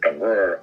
[0.00, 0.62] 整个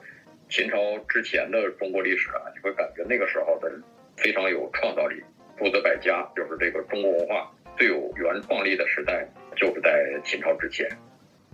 [0.50, 0.78] 秦朝
[1.08, 3.82] 之前的中国历史啊，你会感觉那个时候的人
[4.18, 5.24] 非常有创造力，
[5.58, 10.88] 诸子百家，就是这个中国文化最有原创力的时代，就是在秦朝之前。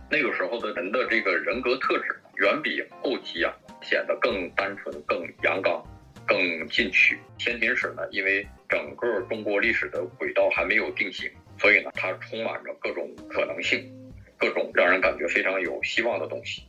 [0.10, 5.82] 那个时候的人的这个人格特质，远比后期啊显得更单纯、更阳刚、
[6.28, 7.18] 更进取。
[7.38, 13.90] 先秦史呢，因为整个中国历史的轨道还没有定型，所以呢，它充满着各种可能性，
[14.38, 16.68] 各种让人感觉非常有希望的东西。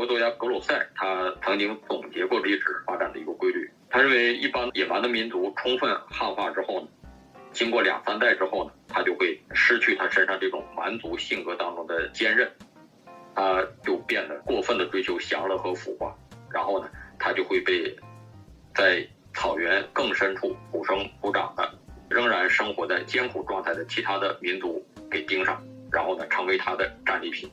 [0.00, 6.88] 法国作家格鲁塞他曾经总结过历史发展的一个规律，他认为一般野蛮的民族充分汉化之后呢。
[7.52, 12.50] 经过两三代之后呢，他就会失去他身上这种蛮族性格当中的坚韧，
[13.34, 16.16] 他就变得过分的追求享乐和腐化，
[16.50, 16.88] 然后呢，
[17.18, 17.94] 他就会被
[18.74, 21.70] 在草原更深处土生土长的、
[22.08, 27.50] 仍然生活在艰苦状态的其他的民族给盯上，然后呢，成为他的战利品。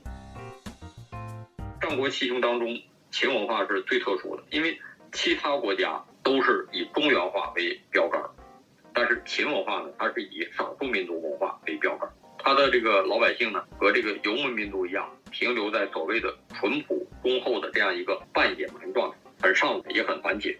[1.87, 2.77] 战国七雄当中，
[3.11, 4.77] 秦文化是最特殊的，因为
[5.13, 8.21] 其他国家都是以中原化为标杆。
[8.93, 20.59] 但是秦文化呢，它是以少数民族文化为标杆，它的这个老百姓呢，和这个游牧民族一样，停留在所谓的淳朴忠厚的这样一个半野蛮状态，很上也很团结。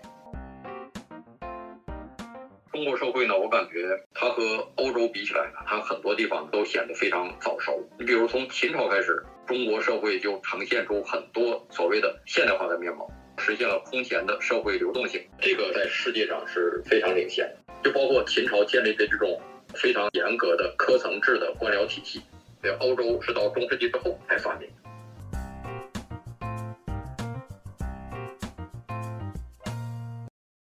[2.71, 7.85] 中国社会呢，我感觉它和欧洲比起来呢，它很多地方都显得非常早熟。
[7.99, 17.73] 你比如从秦朝开始，中国社会就呈现出很多所谓的现代化的面貌，实现了空前的社会流动性，这个在世界上是非常领先的。
[17.81, 19.39] 就包括秦朝建立的这种
[19.73, 22.21] 非常严格的科层制的官僚体系，
[22.61, 24.67] 在欧洲是到中世纪之后才发明。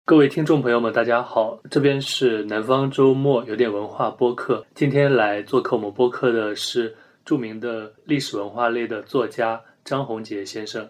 [0.04, 4.64] 各位听众朋友们，大家好，这边是南方周末有点文化播客。
[4.76, 10.88] 今天来做客我们播客的是著名的历史文化类的作家张宏杰先生。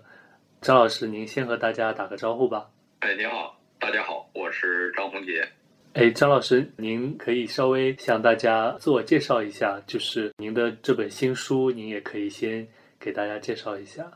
[0.60, 2.70] 张老师，您先和大家打个招呼吧。
[3.00, 5.46] 哎，您好，大家好，我是张宏杰。
[5.94, 12.68] 哎，张老师，您可以稍微向大家自我介绍一下，就是您的这本新书，您也可以先
[12.98, 14.10] 给大家介绍一下。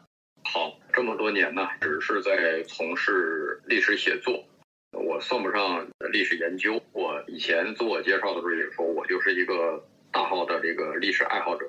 [0.44, 4.44] 好，这么多年呢，只是在从事历史写作，
[4.92, 6.80] 我算不上历史研究。
[6.92, 9.82] 我以前自我介绍的时候也说，我就是一个
[10.12, 11.64] 大号的这个历史爱好者。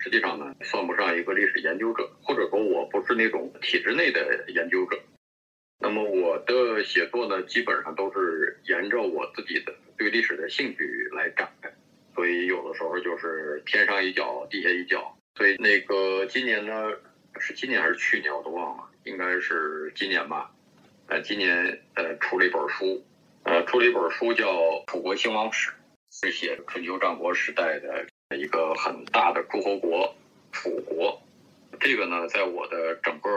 [0.00, 5.00] 实际上呢，算不上一个历史研究者，或者说我不是那种体制内的研究者。
[5.78, 11.70] 那么我的写作呢，基本上都是沿着我自己的对历史的兴趣来展开，
[12.14, 15.16] 所以有的时候就是天上一脚地下一脚。
[15.36, 16.92] 所以那个今年呢，
[17.38, 20.50] 是今年还是去年我都忘了，应该是今年吧。
[21.08, 23.04] 呃，今年呃出了一本书，
[23.42, 24.52] 呃出了一本书叫
[24.86, 25.70] 《楚国兴亡史》，
[26.10, 30.14] 是写春秋战国时代的一个很大的诸侯国
[30.52, 31.20] 楚国。
[31.80, 33.30] 这个呢，在我的整个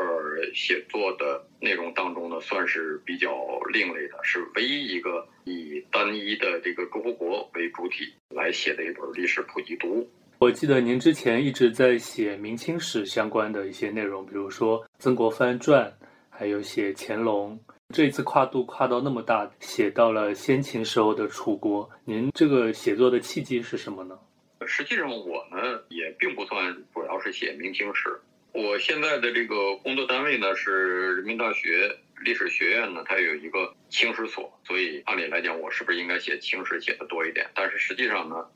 [0.53, 3.29] 写作的内容当中呢，算是比较
[3.73, 10.09] 另类的，是唯一一个以单一的这个诸侯国为主体来写的一本历史普及读物。
[10.39, 15.85] 我记得您之前一直在写明清史相关的一些内容，比如说《曾国藩传》，
[16.29, 17.59] 还有写乾隆。
[17.93, 24.17] 这次跨度跨到那么大，写到了先秦时候的楚国，您这个写作的契机是什么呢？
[24.65, 28.19] 实际上，我呢也并不算主要是写明清史。
[28.53, 37.47] 我现在的这个工作单位呢是人民大学历史学院呢，它有一个清史所，所以按理来讲，我是不是应该写清史写的多一点？
[37.53, 38.47] 但是实际上呢，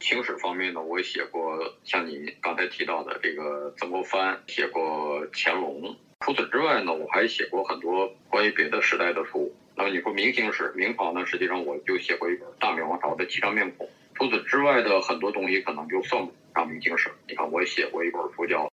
[0.00, 5.96] 清史方面呢，我写过像你刚才提到的这个曾国藩，写过乾隆。
[6.20, 9.54] 除此之外呢，我还写过很多关于别的时代的书。
[9.76, 13.83] 那么你说明清史，明朝呢，实际上我就写过一本《大明王朝的七张面孔》。
[14.14, 17.10] 除此之外的很多东西，可能就算不上明清史。
[17.28, 18.70] 你看，我写过一本书叫。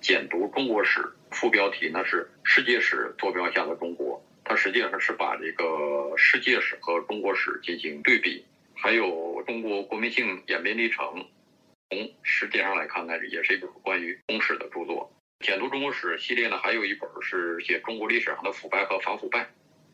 [0.00, 4.24] 简读中国史，副标题呢是世界史坐标下的中国。
[4.44, 11.26] 它实际上是把这个世界史和中国史进行对比，还有中国国民性演变历程。
[11.90, 15.12] 从时间上来看呢，也是一本关于中史的著作。
[15.44, 19.50] 简读中国史系列呢，还有一本是写中国历史上的腐败和反腐败。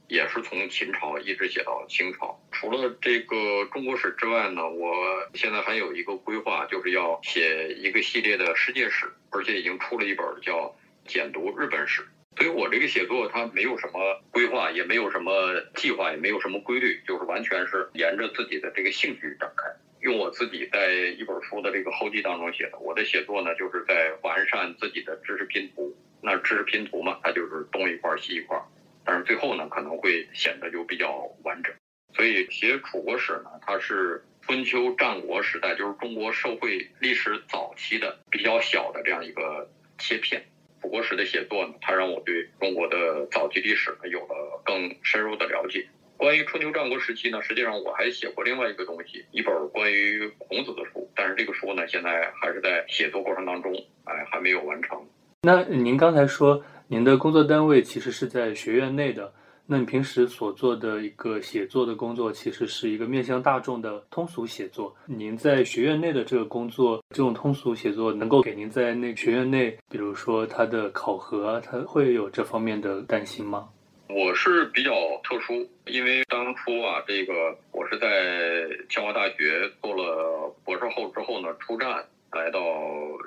[0.08, 2.38] 也是从秦朝一直写到清朝。
[2.52, 4.94] 除了这个中国史之外呢，我
[5.34, 10.66] 现在还有一个规划，就是要写一个系列的世界史，而且已经出了一本叫
[11.06, 12.02] 《简读日本史》。
[12.36, 15.32] 所以我这个写作它没有什么规划，也没有什么
[15.76, 19.70] 计划，也没有什么规律，就是完全是沿着自己的这个兴趣展开，
[20.00, 22.78] 用我自己在一本书的这个后记当中写的。
[22.78, 25.96] 我的写作呢，就是在完善自己的知识拼图。
[26.20, 28.60] 那知识拼图嘛，它就是东一块西一块。
[29.04, 31.74] 但是最后呢，可能会显得就比较完整。
[32.14, 39.68] 所以写楚国史呢，它是春秋战国时代，就是中国社会历史早期的比较小的这样一个
[39.98, 40.44] 切片。
[40.80, 45.86] 楚国史的写作呢，它让我对中国的早期历史呢有了更深入的了解。
[46.16, 53.74] 关于春秋战国时期呢，实际上我还写过另外一个东西，一本关于孔子的书，但是这个书呢，现在还是在写作过程当中，
[54.04, 55.04] 哎，还没有完成。
[55.42, 59.32] 那您刚才说您的工作单位其实是在学院内的。
[59.66, 64.94] 那你平时所做的一个写作的工作，其实是一个面向大众的通俗写作。
[65.06, 73.66] 您在学院内的这个工作，这种通俗写作能够给您在那学院内，比如说他的考核，他会有这方面的担心吗？
[74.10, 74.90] 我是比较
[75.22, 77.32] 特殊，因为当初啊，这个
[77.72, 82.60] 我是在清华大学做了博士后之后呢，出站来到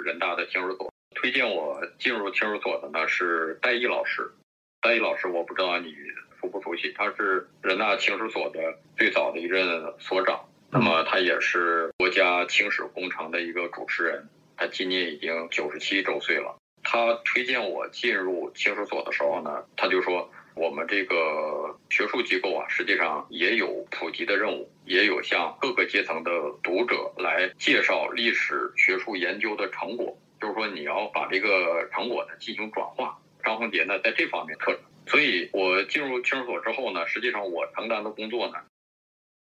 [0.05, 4.31] 人大的清史所，推荐我进入清史所的呢是戴毅老师。
[4.81, 5.95] 戴毅老师，我不知道你。
[6.39, 6.93] 熟不熟悉？
[6.95, 8.59] 他是人大清史所的
[8.95, 9.67] 最早的一任
[9.97, 14.29] 所长，那么他也是国家清史工程的一个主持人。
[14.55, 16.55] 他今年已经九十七周岁了。
[16.83, 26.31] 他推荐我进入清史所的时候呢，他就说我们这个学术机构啊，实际上也有普及的任务，也有向各个阶层的
[26.61, 30.15] 读者来介绍历史学术研究的成果。
[30.39, 33.19] 就是说你要把这个成果呢进行转化。
[33.43, 34.77] 张宏杰呢在这方面特。
[35.07, 38.55] 所以，我进入清史所之后呢，实际上我承担的工作呢，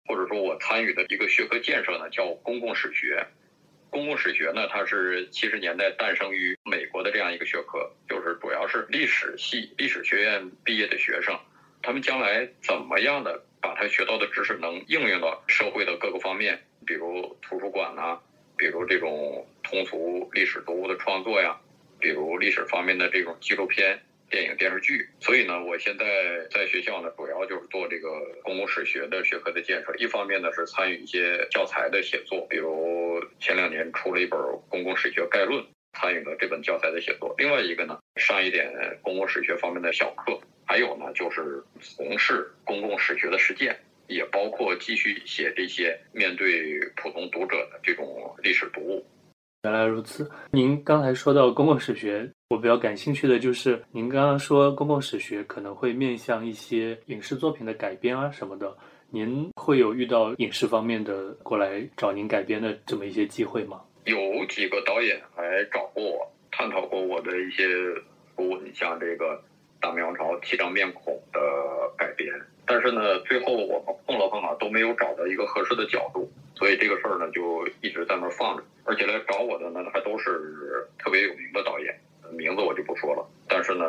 [0.09, 3.27] 或者说我参与的一个学科建设呢，叫公共史学。
[3.91, 11.39] 公共史学呢，它是七十年代诞生于美国的这样一个学科，就是主要是历史系、历史学院毕业的学生，
[11.83, 18.19] 他们将来怎么样的把他学到的知识能应用到社会的各个方面，比如图书馆呐，
[18.57, 21.59] 比如这种通俗历史读物的创作呀，
[21.99, 23.99] 比如历史方面的这种纪录片。
[24.29, 26.05] 电影电视剧，所以呢，我现在
[26.49, 28.09] 在学校呢，主要就是做这个
[28.41, 29.93] 公共史学的学科的建设。
[29.99, 34.39] 一方面呢，是参与一些教材的写作，比如前两年出了一本
[34.69, 35.61] 《公共史学概论》，
[35.99, 37.35] 参与了这本教材的写作。
[37.37, 38.71] 另外一个呢，上一点
[39.03, 43.77] 公共史学方面的小课，还有呢，就是从事公共史学的实践，
[44.07, 49.05] 也包括继续写这些面对普通读者的这种历史读物。
[49.63, 58.75] 原来如此，您刚才说到公共史学，我比较感兴趣的就是您刚刚说公共史学可能会面向一些影视作品的改编啊什么的，
[59.09, 63.79] 您会有遇到影视方面的过来找您改编的这么一些机会吗？
[64.03, 67.65] 有几个导演还找过我，探讨过我的一些
[68.35, 69.37] 书，你像这个
[69.79, 71.39] 《大明王朝七张面孔》的
[71.97, 72.29] 改编，
[72.65, 76.29] 但是呢，最后我们碰了碰啊，都没有找到一个合适的角度。
[76.55, 81.99] 所以这个事儿呢，就一直在那儿放着，而且来找我的呢，还都是特别有名的导演，
[82.31, 83.27] 名字我就不说了。
[83.47, 83.85] 但是呢，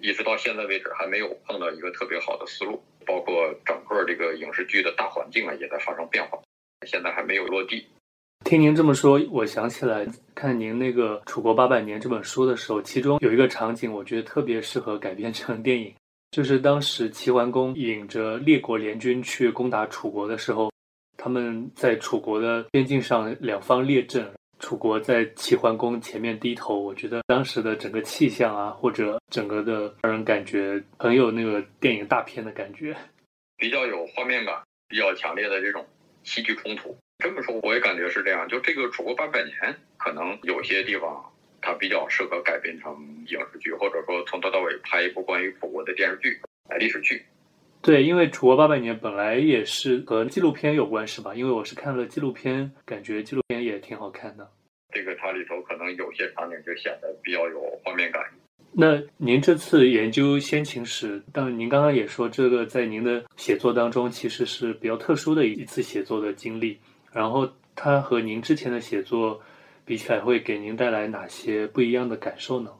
[0.00, 6.38] 一直到现在为止，还没有碰到一个特别好的思路，包括整个这个影视剧的大环境啊，也在发生变化，
[6.86, 7.84] 现在还没有落地。
[8.44, 15.92] 听您这么说，我想起来看您那个《楚国八百年》这本书的时候，其中有一个场景，我觉得特别适合改编成电影，
[16.36, 20.70] 就是当时齐桓公引着列国联军去攻打楚国的时候。
[21.16, 26.78] 他们在楚国的边境上两方列阵，楚国在齐桓公前面低头。
[26.78, 32.94] 我觉得当时的整个气象啊，或者整个的让人感觉很有那个电影大片的感觉，
[33.56, 35.84] 比较有画面感，比较强烈的这种
[36.22, 36.94] 戏剧冲突。
[37.24, 38.46] 这么说我也感觉是这样。
[38.46, 41.32] 就这个楚国八百年，可能有些地方
[41.66, 42.94] 它比较适合改编成
[43.26, 46.38] 影视剧，或者说从头到尾拍一部关于楚国的电视剧、
[46.78, 47.20] 历史剧。
[47.82, 51.34] 对，因为《楚国八百年》本来也是和纪录片有关，是吧？
[51.34, 54.48] 因为我是看了纪录片，感觉纪录片也挺好看的。
[54.94, 58.22] 这个它里头可能有些场景就显得比较有画面感。
[58.70, 66.78] 那您这次研究先秦史，但您刚刚也说，这个在您的写作当中其实是比较特殊的一次写作的经历。
[67.12, 69.40] 然后它和您之前的写作
[69.86, 72.70] 比起来，会给您带来哪些不一样的感受呢？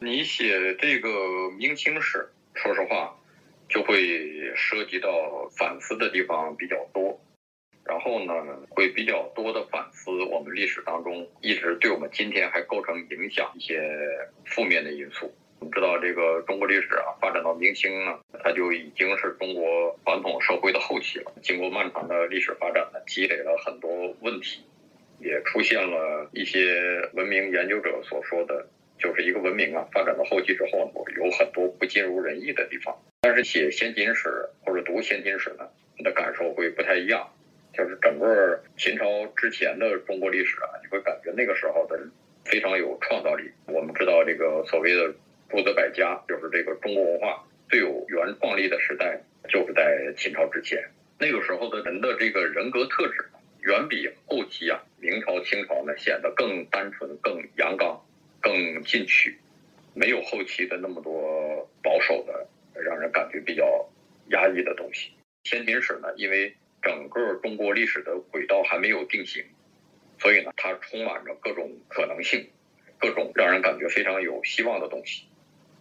[0.00, 3.14] 你写这个明清史，说实话。
[3.68, 3.98] 就会
[4.54, 5.10] 涉及到
[5.58, 7.20] 反思的地方比较多，
[7.84, 8.32] 然后呢，
[8.68, 13.82] 会比较多的反思我们历史当中一直对我们今天还构成影响一些
[14.44, 15.34] 负面的因素。
[15.58, 21.32] 我们知道，这个中国历史啊，发展到明清呢，它就已经是中国传统社会的后期了。
[21.42, 24.62] 经过漫长的历史发展呢，积累了很多问题，
[25.18, 28.66] 也出现了一些文明研究者所说的，
[28.98, 32.96] 就是一个文明啊，发展到后期之后呢，有很多不尽如人意的地方。
[33.20, 34.28] 但是写先秦史
[34.60, 37.28] 或者读先秦史呢，你的感受会不太一样。
[37.72, 39.04] 就是整个秦朝
[39.36, 42.10] 之前的中国历史啊，你会感觉那个时候的人
[42.44, 43.50] 非常有创造力。
[43.66, 45.14] 我们知道这个所谓的
[45.50, 49.20] 诸子百家，就是这个中国文化最有原创力的时代，
[49.50, 50.82] 就是在秦朝之前。
[51.18, 53.26] 那个时候的人的这个人格特质，
[53.66, 58.02] 远比后期啊明朝、清朝呢显得更单纯、更阳刚。
[58.38, 59.36] 更进取，
[59.92, 62.46] 没有后期的那么多保守的，
[62.80, 63.88] 让人感觉比较
[64.28, 65.10] 压抑的东西。
[65.42, 69.44] 先秦史呢，因为整个中国历史的轨道还没有定型，
[70.20, 72.48] 所以呢，它充满着各种可能性，
[73.00, 75.24] 各种让人感觉非常有希望的东西。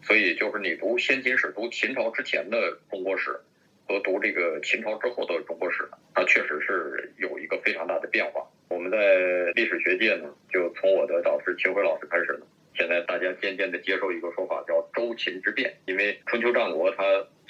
[0.01, 3.41] 所以，就是你读先秦史，读秦朝之前的中国史，
[3.87, 8.45] 和读这个秦朝之后的中国史，它确实是有一个非常大的变化。
[8.67, 15.77] 我们在历史学界呢，就从我的导师秦晖老师开始呢，现在大家渐渐的接受一个说法，叫周秦之变。
[15.85, 17.03] 因为春秋战国，它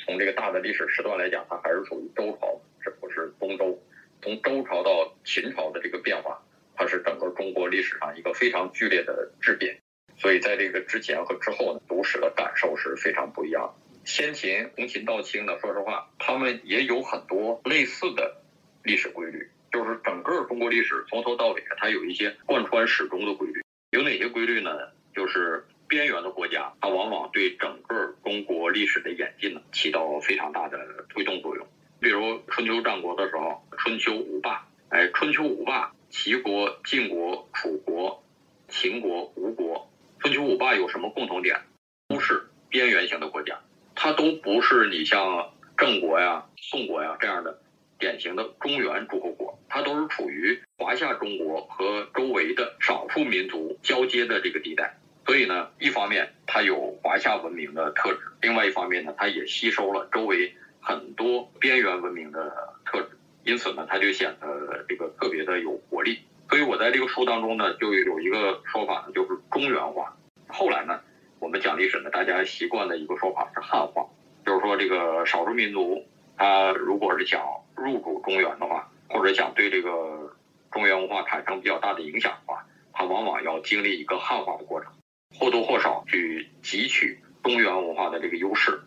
[0.06, 3.82] 从这个大的历史时段来讲，它还是属于周朝，这不是东周。
[4.22, 6.44] 从周朝到秦朝的这个变化，
[6.76, 9.78] 它是整个中国历史上一个非常剧烈的质变。
[10.18, 13.85] 所以在这个之前和之后呢，读史的感受是非常不一样的。
[14.06, 18.42] 先秦从秦到清呢，说实话，他们也有很多类似的
[18.84, 19.50] 历史规律。
[19.72, 23.62] 就是整个中国历史从头到尾，它有一些贯穿始终的规律。
[23.92, 24.72] 有哪些规律呢？
[25.14, 31.68] 就是边缘的国家，它往往对整个中国历史的演进呢，起到非常大的推动作用。
[32.00, 38.24] 比如春秋战国的时候，春秋五霸，哎，春秋五霸，齐国、晋国、楚国、
[38.70, 41.62] 秦国、吴国，春秋五霸有什么共同点？
[42.08, 43.60] 都是边缘型的国家，
[43.96, 47.60] 它都不是你像郑国呀、宋国呀这样的。
[47.98, 66.20] 典型的中原诸侯国，它都是处于华夏中国和周围的少数民族交接的这个地带，所以呢，一方面它有华夏文明的特质，另外一方面呢，它也吸收了周围很多边缘文明的特质，因此呢，它就显得这个特别的有活力。
[66.50, 70.18] 所以我在这个书当中呢，就有一个说法呢，就是中原化。
[70.50, 71.00] 后来呢，
[71.46, 74.04] 我们讲历史呢，大家习惯的一个说法是汉化，
[74.44, 76.04] 就是说这个少数民族，
[76.36, 77.40] 他如果是想
[77.76, 80.36] 入主中原的话，或者想对这个
[80.72, 84.92] 中原文化产生比较大的影响的话，他往往要经历一个汉化的过程，
[85.40, 88.82] 或多或少去汲取中原文化的这个优势。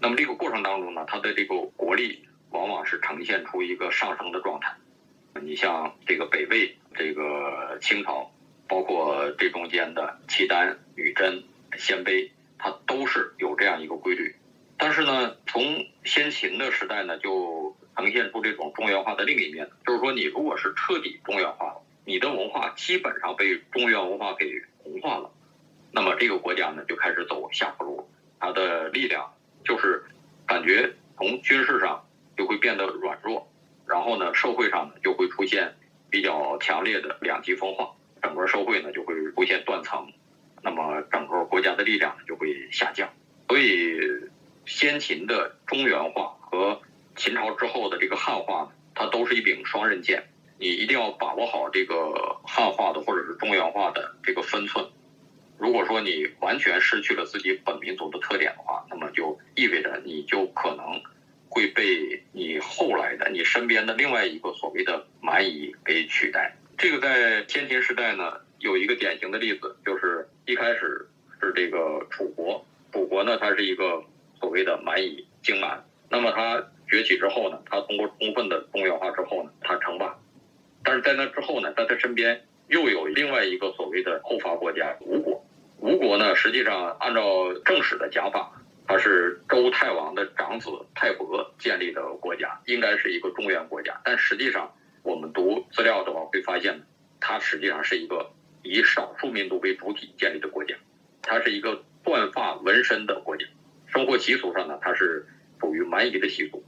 [0.00, 4.74] 那么这个过程当中呢，它的这个国力往往是呈现出一个上升的状态。
[5.40, 8.32] 你像这个北魏、这个清朝，
[8.66, 11.44] 包括这中间的契丹、女真、
[11.76, 14.34] 鲜卑，它都是有这样一个规律。
[14.76, 15.62] 但是呢，从
[16.04, 25.30] 先秦的时代呢，就呈现出这种中原化的另一面，就是说，你如果是彻底中原化了，你的文化基本上被中原文化给同化了，
[25.92, 29.34] 那么这个国家呢就开始走下坡路，它的力量
[29.64, 30.02] 就是
[30.46, 32.06] 感觉从军事上
[32.38, 33.46] 就会变得软弱，
[33.86, 35.74] 然后呢，社会上呢就会出现
[36.08, 37.90] 比较强烈的两极分化，
[38.22, 40.10] 整个社会呢就会出现断层，
[40.62, 43.12] 那么整个国家的力量就会下降，
[43.48, 43.98] 所以
[44.64, 46.80] 先秦的中原化和
[47.16, 50.22] 秦朝之后的这个汉化呢，它都是一柄双刃剑，
[50.58, 54.86] 你一定要把握好这个汉化的或者是中原化的这个分寸。
[55.58, 61.02] 如果说你完全失去了自己本民族的特点的话，那么就意味着你就可能
[61.48, 66.56] 会被你后来的你身边的另外一个所谓的蛮夷给取代。
[66.78, 71.09] 这个在先秦时代呢，有一个典型的例子，就是一开始
[71.40, 74.04] 是这个楚国，楚国呢，它是一个
[74.38, 76.62] 所谓的蛮夷荆蛮，那么它。
[76.90, 80.18] 崛起之后呢，它通过充分的中原化之后呢，它称霸。
[80.82, 85.40] 但是在那之后呢，在他身边又有另外一个所谓的后发国家吴国。
[85.78, 94.00] 吴国呢，实际上按照正史的讲法，它是周太王的长子太伯建立的国家，应该是一个中原国家。
[94.04, 96.82] 但实际上，我们读资料的话会发现，
[97.20, 98.32] 它实际上是一个
[98.64, 100.74] 以少数民族为主体建立的国家，
[101.22, 103.46] 它是一个断发纹身的国家。
[103.86, 105.26] 生活习俗上呢，它是
[105.60, 106.62] 属于蛮夷的习俗。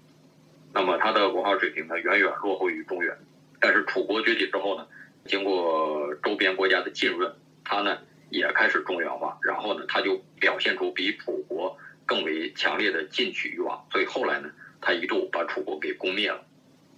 [0.75, 3.17] 那么它的文化水平呢，远远落后于中原。
[3.61, 4.87] 但是楚国崛起之后呢，
[5.25, 7.33] 经过周边国家的浸润，
[7.65, 7.99] 它呢
[8.31, 13.87] 也开始中原化，然后呢，它就表现出比楚国更为强烈的进取欲望。
[13.93, 16.45] 所以后来呢，它一度把楚国给攻灭了。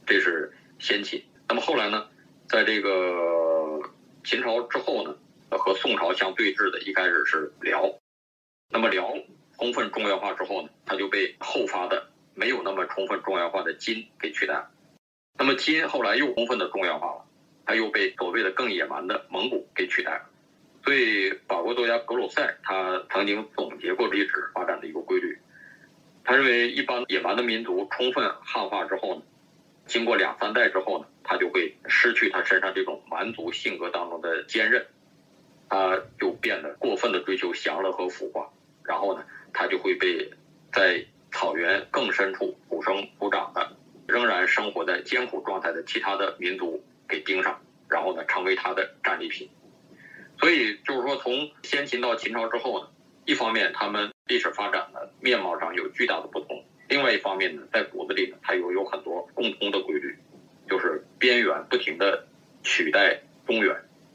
[0.07, 1.23] 这是先秦。
[1.49, 2.07] 那么后来呢，
[2.49, 3.83] 在这个
[4.25, 5.17] 秦朝之后呢，
[5.59, 7.99] 和宋朝相对峙的一开始是辽。
[8.71, 9.15] 那么辽
[9.57, 12.11] 充分中原化之后呢，它就被后发的。
[12.37, 14.67] 没有那么充分中原化的金给取代，
[15.39, 17.25] 那么金后来又充分的中原化了，
[17.65, 20.31] 它又被所谓的更野蛮的蒙古给取代了。
[20.85, 25.39] 所以法国作家格鲁塞他曾经总结过历史发展的一个规律，
[26.25, 29.23] 他认为一般野蛮的民族充分汉化之后呢，
[29.87, 34.85] 经过两三代之后呢，他就会失去他身上这种蛮族性格当中的坚韧，
[35.69, 38.51] 他就变得过分的追求享乐和腐化，
[38.85, 40.31] 然后呢，他就会被
[40.73, 49.49] 在草原更深处土生土长的，仍然生活在艰苦状态的其他的民族给盯上，然后呢，成为他的战利品。
[50.41, 50.79] 所以。
[50.85, 52.91] 就是说，从先秦到秦朝之后呢，
[53.25, 60.15] 一方面他们历史发展的面貌上有巨大的不同，另外一方面呢，在骨子里呢，它又有很多共通的规律，
[60.69, 62.27] 就是边缘不停的
[62.63, 63.75] 取代中原，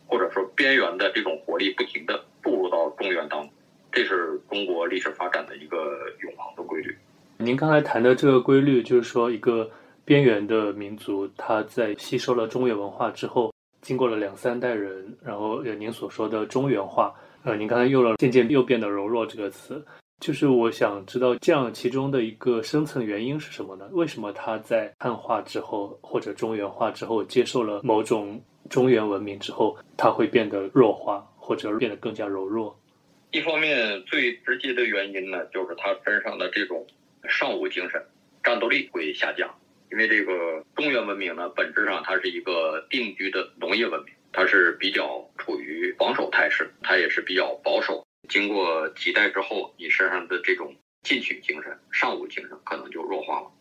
[0.10, 3.50] 或者说边缘的这种活力不停的注入到中原当中，
[3.92, 5.78] 这是中国历史发展的一个
[6.22, 6.98] 永恒的规律。
[7.38, 9.70] 您刚才谈的这个规律，就是说一个
[10.04, 17.14] 边缘的民族，它在吸收了中原文化之后，经过了两三代人，然后您所说的中原化，
[17.44, 19.82] 呃，您刚才用了渐渐又变得柔弱这个词，
[20.20, 23.88] 就是我想知道这样其中的一个深层原因是什么呢？
[23.92, 32.80] 为什么它在汉化之后或者中原化之后，接受了某种中原文明之后，它会变得弱化或者变得更加柔弱？
[33.32, 36.88] 一方面最直接的原因呢，就是他身上的这种。
[37.28, 38.02] 尚武精神，
[38.42, 39.54] 战斗力会下降，
[39.92, 48.08] 因为这个中原文明呢，本质上它是一个定居的农业文明，它是比较处于防守态势，它也是比较保守。
[48.30, 50.74] 经过几代之后，你身上的这种
[51.04, 53.52] 进取精神、尚武精神可能就弱化了。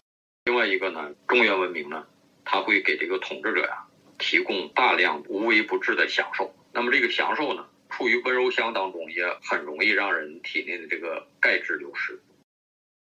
[0.45, 2.07] 另外一个呢，中原文明呢，
[2.45, 3.88] 它会给这个统治者呀
[4.19, 6.55] 提供大量无微不至的享受。
[6.73, 12.21] 那么这个享受呢，处于温柔乡当中，也很容易让人体内的这个钙质流失。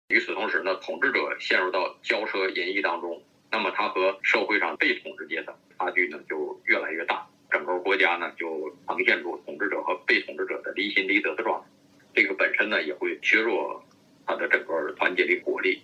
[0.09, 11.67] 与此同时呢，统治者陷入到骄奢淫逸当中，那么他和社会上被统治阶层差距呢就越来越大，整个国家呢就呈现出统治者和被统治者的离心离德的状态，
[12.15, 13.85] 这个本身呢也会削弱
[14.27, 15.83] 他的整个团结力国力。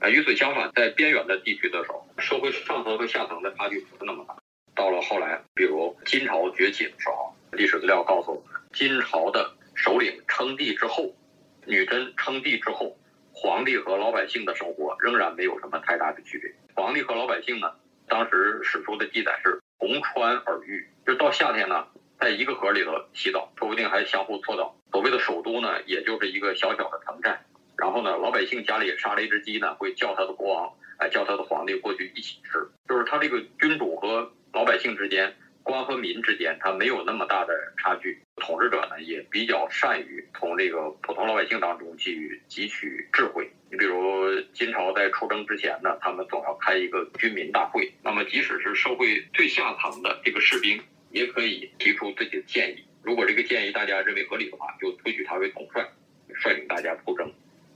[0.00, 4.36] 啊，与此相反，在边远的地区的时候，社会上层和下层的差距不是那么大。
[4.82, 11.14] 到了后来，比如金朝崛起的时候，历史资料告诉我们，金朝的首领称帝之后，
[11.66, 12.98] 女真称帝之后。
[13.32, 16.52] 皇帝和老百姓的生活仍然没有什么太大的区别。
[16.74, 17.72] 皇帝和老百姓呢，
[18.08, 21.86] 当时史书的记载是同穿耳浴，就到夏天呢，
[22.18, 24.76] 在一个河里头洗澡，说不定还相互搓澡。
[24.90, 27.40] 所谓的首都呢，也就是一个小小的城寨。
[27.76, 32.68] 然后呢，老百姓家里杀了一只鸡呢，会叫他的国王，哎，叫他的皇帝过去一起吃。
[32.88, 35.34] 就是他这个君主和老百姓之间。
[35.64, 38.20] 官和民之间，他没有那么大的差距。
[38.38, 43.48] 统治者呢，也比较善于从这个普通老百姓当中去汲取智慧。
[43.70, 47.92] 你比如金朝在出征之前呢，他们总要开一个军民大会。
[48.02, 52.84] 那么，即使是社会最下层的这个士兵，也可以提出自己的建议。
[53.04, 55.88] 如果这个建议大家认为合理的话，就推举他为统帅，
[56.34, 57.32] 率领大家出征。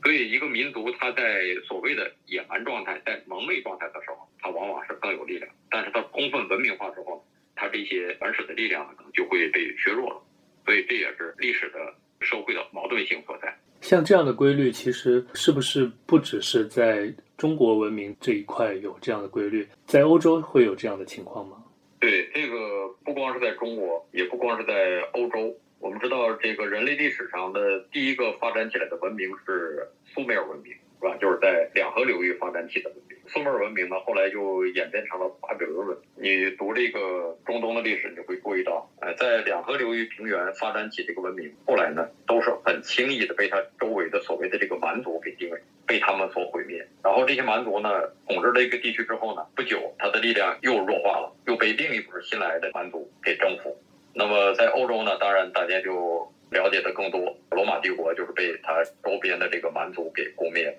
[0.07, 5.51] 所以，一个民族它在所谓的野蛮状态、在蒙昧状态的时候，它往往是更有力量。
[5.69, 7.27] 但是，它充分文明化之后。
[7.59, 10.23] 它这些原始的力量可能就会被削弱了，
[10.67, 13.53] 所以这也是历史的社会的矛盾性所在。
[13.81, 21.57] 像这样的规律，其实是不是不只是在中国文明这一块有这样的规律，在欧洲会有这样的情况吗？
[21.99, 25.59] 对，这个不光是在中国，也不光是在欧洲。
[25.79, 31.17] 我们知道，这个人类历史上的第一个发展起来的文明是苏美尔文明，是吧？
[31.21, 33.17] 就是在两河流域发展起的文明。
[33.29, 36.07] 苏美尔文明呢，后来就演变成了巴比伦文明。
[36.17, 46.87] 你读这个中东的历史，你就会注意到，哎，在两河流域平原发展起这个文明，后来呢，都是很轻易的被它周围的所谓的这个蛮族给定位，被他们所毁灭。
[47.03, 47.91] 然后这些蛮族呢，
[48.29, 53.77] 统治了一个地区之后呢，不久，他的力量又弱化了，又被另一波新来的蛮族给征服。
[54.17, 60.75] 那么在欧洲呢，当然大家就了解的更多，罗马帝国就是被它周边的这个蛮族给攻灭了。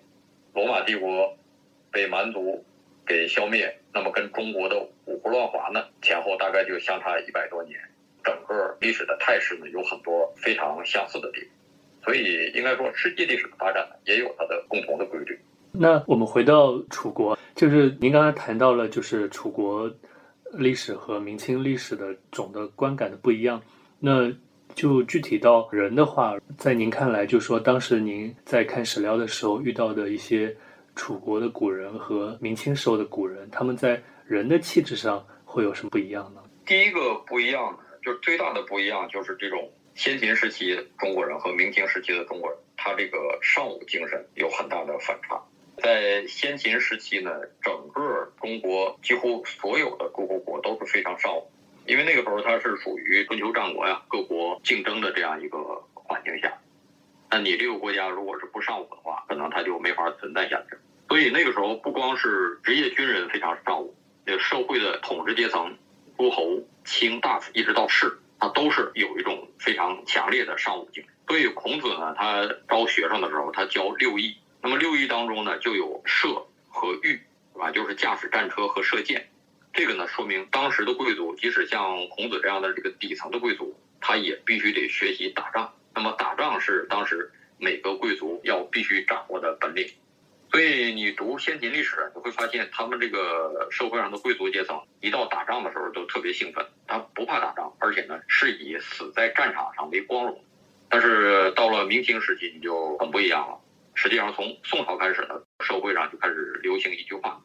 [0.54, 1.38] 罗马帝国。
[1.90, 2.64] 被蛮族
[3.08, 7.80] 给消灭，那么跟中国的五胡乱华呢，前后大概就相差一百多年，
[8.24, 11.50] 整个历史的态势呢有很多非常相似的地方，
[12.04, 15.40] 所以应该说世界历史的发展也有它的共同的规律。
[15.72, 19.90] 那我们回到楚国，就是您刚才谈到了，就是楚国
[20.54, 23.62] 历史和明清历史的总的观感的不一样，
[24.00, 24.32] 那
[24.76, 30.56] 就具体到人的话，在您看来，就说当时您在看史料的时候遇到的一些。
[31.00, 36.42] 楚国的古人和明清时候的古人，他们在人的气质上会有什么不一样呢？
[36.66, 45.40] 第一个不一样的，就是最大的不一样，就是这种先秦时期中国人和明清时期的中国人，他这个尚武精神有很大的反差。
[45.82, 51.48] 在先秦时期呢，整个中国几乎所有的诸侯国都是非常尚武，
[51.86, 55.60] 因为那个时候它是属于春秋战国呀，各国竞争的这样一个
[55.94, 56.58] 环境下，
[57.30, 60.78] 那你这个国家如果是不尚武的话，可能它就没法存在下去。
[61.08, 65.78] 所以那个时候，不光是职业军人非常尚武，那个社会的统治阶层，
[66.18, 71.14] 诸侯、卿大夫一直到士，他都是有一种非常强烈的尚武精神。
[71.28, 74.36] 所以孔子呢，他招学生的时候，他教六艺。
[74.62, 77.22] 那么六艺当中呢，就有射和御，
[77.54, 77.72] 是吧？
[77.72, 79.30] 就是驾驶战车和射箭。
[79.74, 85.74] 这个呢，说明当时的贵族，即使像孔子这样的这个底层的贵族，他也必须得学习打仗。
[85.94, 89.88] 那么打仗是当时每个贵族要必须掌握的本领。
[90.50, 100.44] 所以你读先秦历史，你会发现他们这个社会上的贵族阶层，一到打仗的时候都特别兴奋，他不怕打仗，而且呢是以死在战场上为光荣。
[100.90, 103.60] 但是到了明清时期，你就很不一样了。
[103.98, 107.42] 实际上从宋朝开始呢，社会上就开始流行一句话，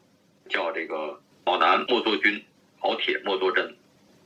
[0.50, 2.44] 叫这个“好男莫做军，
[2.78, 3.74] 好铁莫做针”。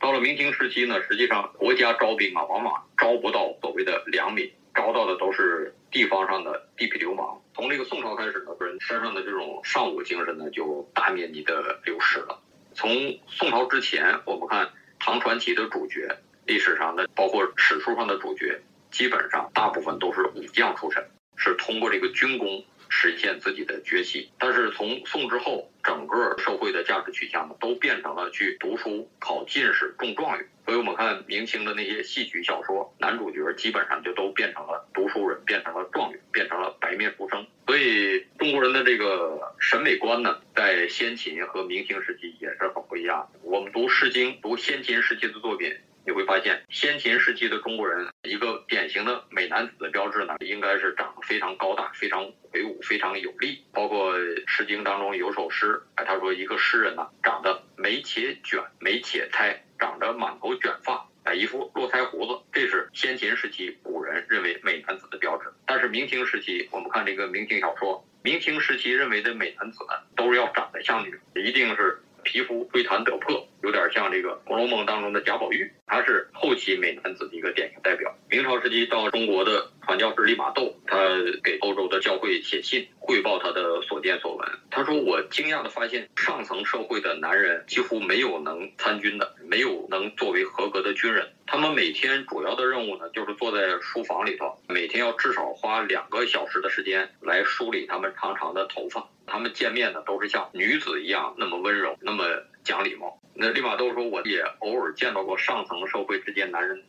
[0.00, 7.40] 到了明清时期呢，实际上国家招兵啊，往往招不到所谓的良民，招到的都是地方上的地痞流氓。
[7.54, 12.42] 从这个宋朝开始呢，人身上的这种尚武精神呢，就大面积的流失了。
[12.74, 18.60] 从宋朝之前，我们看唐传奇的主角，历史上的包括史书上的主角，
[18.90, 21.02] 基本上大部分都是武将出身，
[21.36, 22.64] 是通过这个军功。
[22.88, 30.48] 实现自己的崛起，但是从宋之后，整个社会的价值取向呢，都变成了去读书、考进士、中状元。
[30.64, 37.44] 所以我们看明清的那些戏曲小说，男主角基本上就都变成了读书人，变成了状元，变成了白面书生。
[37.66, 43.40] 所以中国人的这个审美观呢，在先秦和明清时期也是很不一样的。
[43.42, 45.76] 我们读《诗经》，读先秦时期的作品。
[46.06, 53.64] 你会发现，先秦时期的中国人一个典型的美男子的标志呢，应该是长得非常高大、非常魁梧、非常有力。
[53.72, 54.16] 包括
[54.46, 65.52] 《诗经》当中有首诗，哎，他说一个诗人呢，长得眉且卷，眉且胎，长着满头卷发，哎，一副络腮胡子，这是先秦时期古人认为美男子的标志。
[65.66, 72.00] 但是明清时期，我们看这个明清小说，明清时期认为的美男子呢，都是要长得像女，一定是。
[72.26, 78.12] 皮肤吹弹得破，有点像这个《红楼梦》当中的贾宝玉，他是后期美男子的一个典型代表。
[78.28, 80.96] 明朝时期到中国的传教士利玛窦，他
[81.44, 84.48] 给欧洲的教会写信汇报他的所见所闻。
[84.72, 91.32] 他说：“我惊讶地发现，上层社会的男人几乎没有能参军的，没有能作为合格的军人。
[91.46, 102.24] 他们每天主要的任务呢，就是坐在书房里头，每天要至少花两个小时的时间来梳理他们长长的头发。”他们见面呢，都是像女子一样那么温柔，那么
[102.64, 103.20] 讲礼貌。
[103.34, 106.82] 那立马都说，我也偶尔见到过上层社会之间男人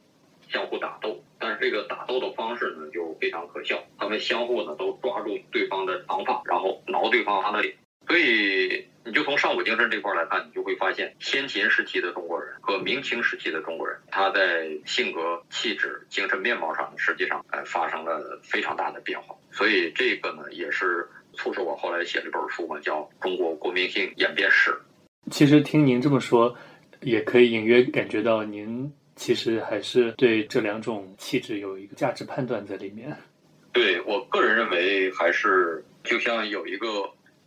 [0.50, 3.84] 相互打斗，但是这个打斗的方式呢，就非常可笑。
[4.00, 7.76] 他们相互呢都抓住对方的长发，然后挠对方的脸。
[8.08, 19.36] 所以你就从上古精神这块来看，你就会发现，先秦时期的中国人和明清时期的中国人，他在性格、气质、精神面貌上，实际上呃发生了非常大的变化。
[19.52, 21.10] 所以这个呢，也是。
[21.38, 24.72] 促使我后来写了本书嘛，叫《中国国民性演变史》。
[25.32, 26.54] 其实听您这么说，
[27.02, 33.16] 也可以隐约感觉到您其实还是对这两种气质有一个价值判断在里面。
[33.72, 36.88] 对我个人认为，还是就像有一个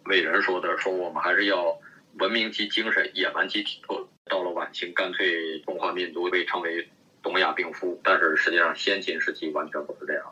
[0.05, 1.77] 伟人说的，说我们还是要
[2.19, 4.09] 文明其精神，野蛮其体魄。
[4.27, 6.89] 到了晚清，干脆中华民族被称为
[7.21, 10.25] 东亚病夫，但是实际上先秦时期完全不是这样。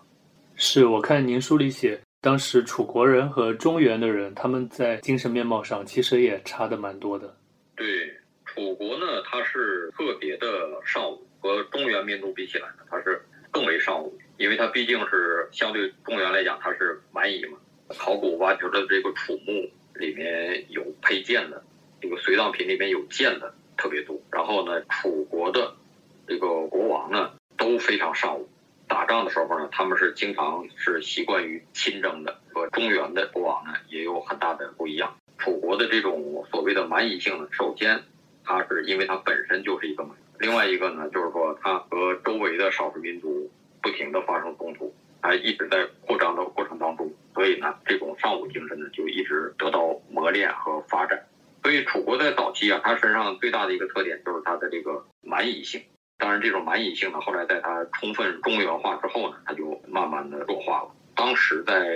[0.54, 2.00] 是我看您书里写。
[2.28, 7.34] 当时楚国人和中原的人，他们在精神面貌上其实也差的蛮多的。
[7.74, 7.86] 对，
[8.44, 10.46] 楚国呢，它是特别的
[10.84, 17.56] 尚武，和中原民族比起来呢，它是更为尚武，因为它毕竟是相对中原来讲，它是蛮夷嘛。
[17.96, 21.62] 考古挖掘的这个楚墓里面有佩剑的，
[21.98, 24.20] 这个随葬品里面有剑的特别多。
[24.30, 25.74] 然后呢，楚国的
[26.26, 28.46] 这个国王呢都非常尚武。
[28.88, 35.14] 打仗的时候呢，他们是经常是习惯于亲征的，和中原的国王呢也有很大的不一样。
[35.37, 38.03] 楚国的这种所谓的蛮夷性呢，首先，
[38.44, 43.51] 它是因为它本身就是一个蛮；另外一个呢，就是说它和周围的少数民族
[43.83, 51.24] 不停的发生冲突，还一直在扩张的过程当中，所以呢，这种尚武精神呢就一直得到磨练和发展。
[51.62, 55.83] 所以楚国在早期啊，它身上最大的一个特点就是它的这个蛮夷性。
[56.18, 60.90] 当然，这种蛮夷性呢，后来在它充分中原化之后呢，它就慢慢的弱化了。
[61.14, 61.87] 当时在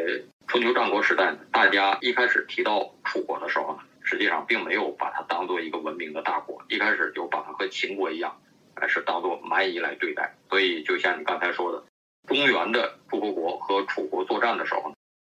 [0.46, 8.32] 春秋战国时代呢，大家一开始提到楚国的时候呢，实际上并没有把它当做一个文明的大国，一开始就把它和秦国一样，
[8.76, 10.32] 还是当做蛮夷来对待。
[10.48, 11.82] 所以，就像你刚才说的，
[12.28, 14.94] 中原的诸侯国和楚国作战的时候呢，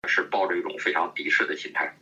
[0.09, 1.92] 是抱着一种非常敌视的心态。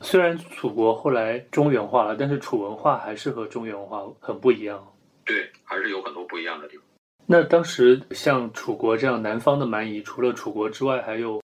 [0.00, 4.91] 虽然楚国后来中原化了，但是楚文化还是和中原文化很不一样。
[5.24, 6.84] 对，还是有很多不一样的地方。
[7.24, 11.40] 那当时像楚国这样南方的蛮夷，除了楚国之外，还有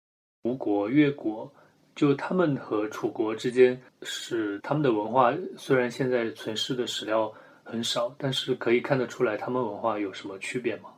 [0.45, 1.53] 吴国、越国，
[1.95, 7.31] 就他们和楚国之间是他们的文化，虽然现在存世的史料
[7.63, 10.89] 很少，但是可以看得出来他们文化有什么区别吗？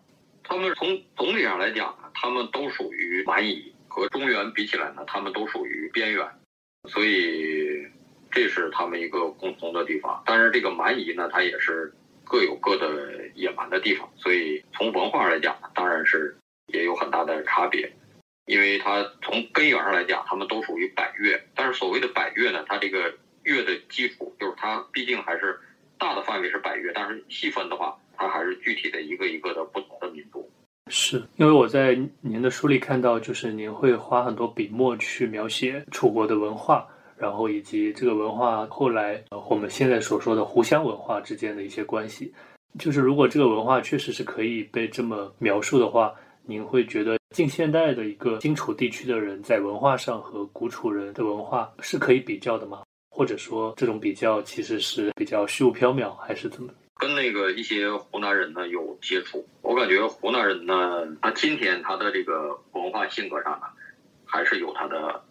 [0.45, 6.25] 他们从总体上来讲呢，他们都属于蛮夷，和中原比起来呢，他们都属于边缘，
[6.89, 7.85] 所以
[8.31, 10.23] 这是他们一个共同的地方。
[10.25, 11.93] 但是这个蛮夷呢，它也是。
[12.29, 16.37] 各有各的野蛮的地方，所以从文化来讲，当然是
[16.73, 17.91] 也有很大的差别。
[18.47, 25.61] 因为它从根源上来讲，他们都属于百越，但是所谓的百越呢，它这个越的基础就是它毕竟还是
[25.99, 30.51] 大的范围是百越，但是细分的话，它还是具体的一个一个的不同的民族。
[30.91, 36.89] 是因为我在您的书里看到，就是您会花很多笔墨去描写楚国的文化，
[37.19, 42.33] 然后以及这个文化后来我们现在所说的湖湘文化之间的一些关系。
[42.79, 46.15] 就是如果这个文化确实是可以被这么描述的话。
[46.51, 52.85] 您会觉得近现代的一个荆楚地区的人在文化上和古楚人的文化是可以比较的吗？
[53.11, 56.73] 或者说这种比较其实是比较虚无缥缈，还是怎么？
[56.97, 63.67] 跟那个一些湖南人呢有接触，我感觉湖南人呢，他今天他的这个文化性格上呢，
[64.25, 65.23] 还是有他的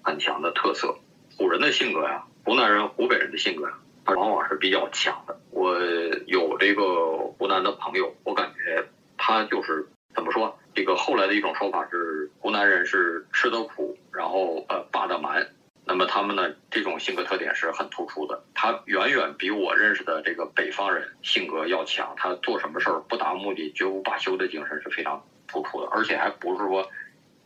[0.00, 0.96] 很强的特色。
[1.36, 5.38] 古人的性格呀，湖南人、湖北人的性格呀，他往往是比较强的。
[5.50, 5.78] 我
[6.26, 8.84] 有这个湖南的朋友，我感觉
[9.16, 9.88] 他就是。
[10.14, 10.56] 怎么说？
[10.72, 15.44] 这个后来的一种说法是，湖南人是吃得苦，然后呃霸得蛮。
[15.84, 18.44] 那么他们呢，这种性格特点是很突出的。
[18.54, 22.14] 他远远比我认识的这个北方人性格要强。
[22.16, 25.88] 他做什么事儿不达目的绝不罢休的精神是非常突出的。
[25.90, 26.88] 而且还不是说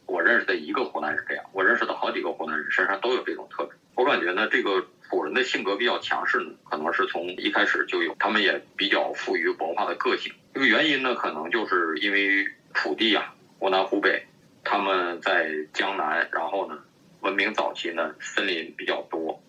[0.09, 3.73] 我认识的一个湖南人这样，我认识的好几个湖南人身上都有这种特质。
[3.95, 8.17] 我感觉呢，这个楚人的性格比较强势呢，可能是从一开始就有。
[8.19, 10.33] 他们也比较富于文化的个性。
[10.53, 12.45] 这个原因呢，可能就是因为。
[12.75, 14.25] 土地啊，湖南、湖北，
[14.63, 16.79] 他们在江南，然后呢，
[17.23, 19.43] 文明早期呢，森林比较多，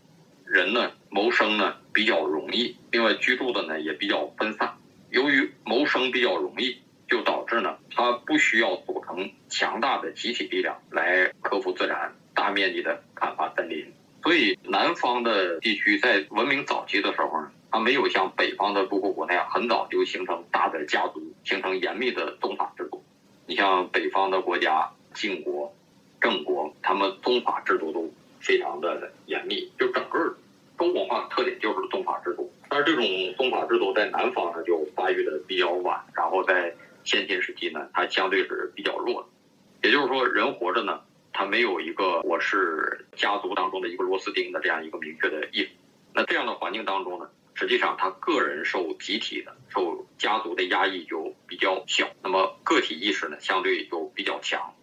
[0.48, 4.74] 人呢谋生呢比较容易，另外居住的呢也比较分散。
[5.12, 13.92] 由于谋生比较容易，就导致呢，它不需要组成强大的集体力量来克服自然，大面积的砍伐森林。
[14.22, 23.04] 所以南方的地区在文明早期的时候呢，它没有像北方的诸侯国那样，很早就形成大的家族，形成严密的宗法制度。
[23.48, 25.74] 你像北方的国家，晋国、
[26.22, 30.38] 郑国，他们宗法制度都非常的严密，就整个
[30.78, 32.52] 中国化的特点就是宗法制度。
[32.70, 33.06] 但是这种
[33.38, 36.72] 宗法制度在南方呢就发育的比较晚，然后在
[37.04, 39.88] 先秦时期呢，它相对是比较弱的。
[39.88, 45.70] 也就是说，人活着呢，他没有一个我是家族当中的一个螺丝钉的这样一个明确的意识。
[46.14, 47.30] 那这样的环境当中呢？
[47.56, 54.74] 实际上，他个人受集体的、受家族的压抑就比较小，那么个体意识呢，相对就比较强。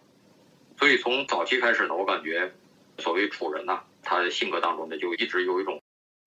[0.77, 2.53] 所以从早期开始呢，我感觉，
[2.99, 5.81] 所谓楚人呢，他的性格当中呢，就一直有一种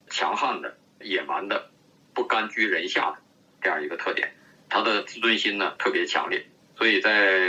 [0.08, 1.70] 强悍的、野蛮的、
[2.14, 3.18] 不甘居人下的
[3.62, 4.34] 这样一个特点。
[4.70, 7.40] 他的自尊心呢特别强烈，所以在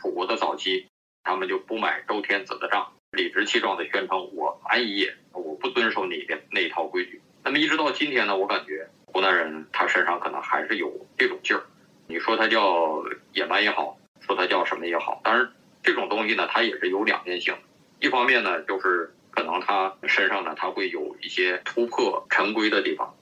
[0.00, 0.86] 楚国的早期，
[1.24, 11.64] 他们就不买周天子的账，理直气壮地宣称：“我蛮夷也，我不遵守你的那一套规矩。”那么一直到今天呢，我感觉湖南人他身上可能还是有这种劲儿。
[12.06, 17.54] 你说他叫野蛮也好，说他叫什么也好，当然这种东西呢，它也是有两面性。
[17.98, 23.14] 一方面呢，就是可能他身上呢，他会有一些突破陈规的地方。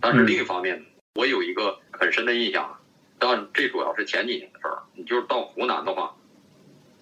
[0.00, 2.78] 但是另一方面，我有一个很深的印象，
[3.18, 4.82] 当然这主要是前几年的事儿。
[4.94, 6.14] 你就是到湖南的话，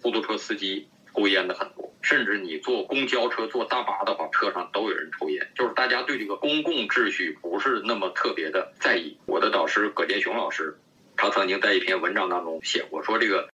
[0.03, 1.93] 出租车司机抽烟的很多。
[2.03, 9.17] 甚至你坐公交车、坐大巴的话，车上都有人抽烟，就是大家对这个公共秩序不是那么特别的在意。
[9.27, 10.79] 我的导师葛建雄老师，
[11.17, 13.49] 他曾经在一篇文章当中写过，说这个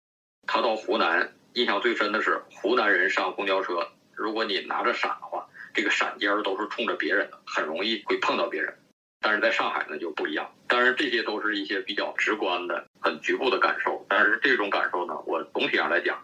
[0.48, 8.80] 他到湖南印象最深的是湖南人上公交车，如果你拿着伞的话，这个伞尖儿都是冲着别人的，很容易会碰到别人。
[9.22, 10.54] 但是在上海呢就不一样。
[10.68, 16.24] 当然这些都是一些比较直观的、很局部的感受，但是这种感受呢，我总体上来讲，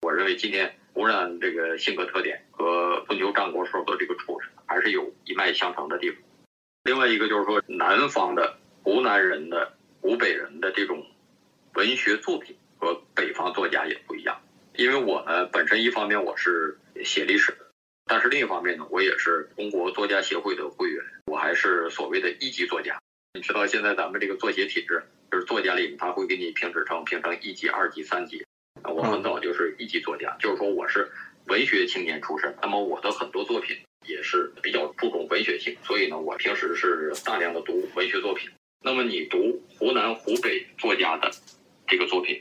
[0.00, 0.76] 我认为今天。
[0.94, 6.20] 湖南这个性格特点和春秋战国时候的这个楚人还是有一脉相承的地方。
[6.84, 11.04] 另外一个就是说，南方的湖南人的湖北人的这种
[11.72, 14.40] 文学作品和北方作家也不一样。
[14.76, 17.66] 因为我呢本身一方面我是写历史的，
[18.04, 22.96] 但是另一方面呢，我也是中国作家协会的会员，我还是所谓的一级作家。
[23.34, 28.46] 你知道现在咱们这个作协体制，就是作家里面他会给你评职称，评成一级、二级、三级。
[28.84, 31.10] 我很早就是一级作家，就是说我是
[31.46, 32.56] 文学青年出身。
[32.62, 38.48] 那么我的很多作品也是比较注重文学性，所以呢，我平时是大量的读文学作品。
[38.80, 41.28] 那么你读湖南、湖北作家的
[41.88, 42.40] 这个作品，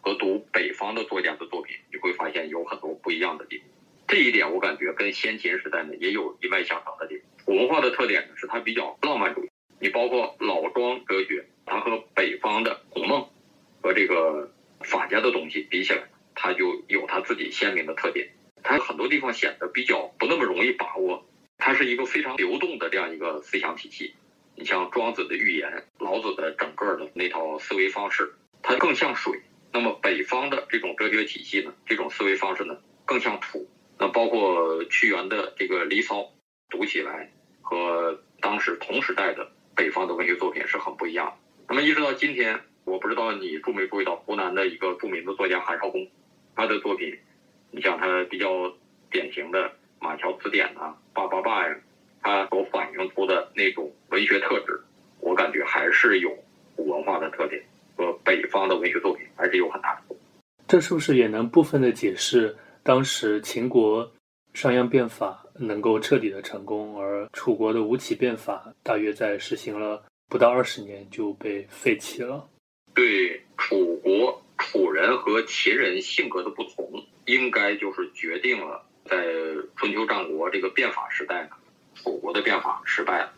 [0.00, 3.66] 和读北方的作家的作品，你会发现有很多不一样的地方。
[4.08, 7.26] 这一点我感觉跟先秦时代呢也有一脉相承的地方。
[7.46, 9.48] 文化的特点呢是它比较浪漫主义。
[9.80, 13.28] 你包括老庄哲学，它和北方的孔孟
[13.80, 14.52] 和这个。
[14.84, 16.02] 法家的东西比起来，
[16.34, 18.28] 它就有它自己鲜明的特点。
[18.64, 21.24] 它很多地方显得比较不那么容易把握。
[21.56, 24.12] 它是一个非常流动的这样一个思想体系。
[24.56, 29.40] 你像庄子的寓言，老子的整个的那套思维方式，它更像水。
[29.72, 32.76] 那么北方的这种哲学体系呢，这种思维方式呢，
[33.06, 33.70] 更像土。
[34.00, 36.22] 那包括屈原的这个《离骚》，
[36.72, 37.30] 读起来
[37.60, 41.34] 和当时同时代的北方的文学作品是很不一样的。
[41.68, 46.08] 那么一直到今天，我不知道你注没注意到湖南的一个著名的作家韩少功，
[46.56, 47.16] 他的作品，
[47.70, 48.48] 你像他比较
[49.10, 49.68] 典型的
[50.00, 50.80] 《马桥词典》呐，
[51.12, 51.76] 《爸爸爸》呀，
[52.22, 54.80] 他所反映出的那种文学特质，
[55.20, 56.36] 我感觉还是有
[56.74, 57.62] 古文化的特点。
[57.94, 60.16] 和北方的文学作品还是有很大的。
[60.66, 64.10] 这是不是也能部分的解释当时秦国
[64.54, 72.48] 商鞅变法能够彻底的成功，而楚国的吴起变法大约在实行了不到二十年就被废弃了？
[72.94, 79.16] 对楚国楚人和秦人性格的不同，应该就是决定了在
[79.76, 81.50] 春秋战国这个变法时代呢，
[81.94, 83.32] 楚国的变法失败了，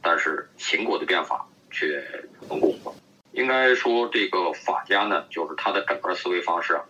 [0.00, 2.04] 但是秦国的变法却
[2.48, 2.94] 成功了。
[3.32, 6.84] 应该说，这个法家呢，就是他的整个思维方式啊，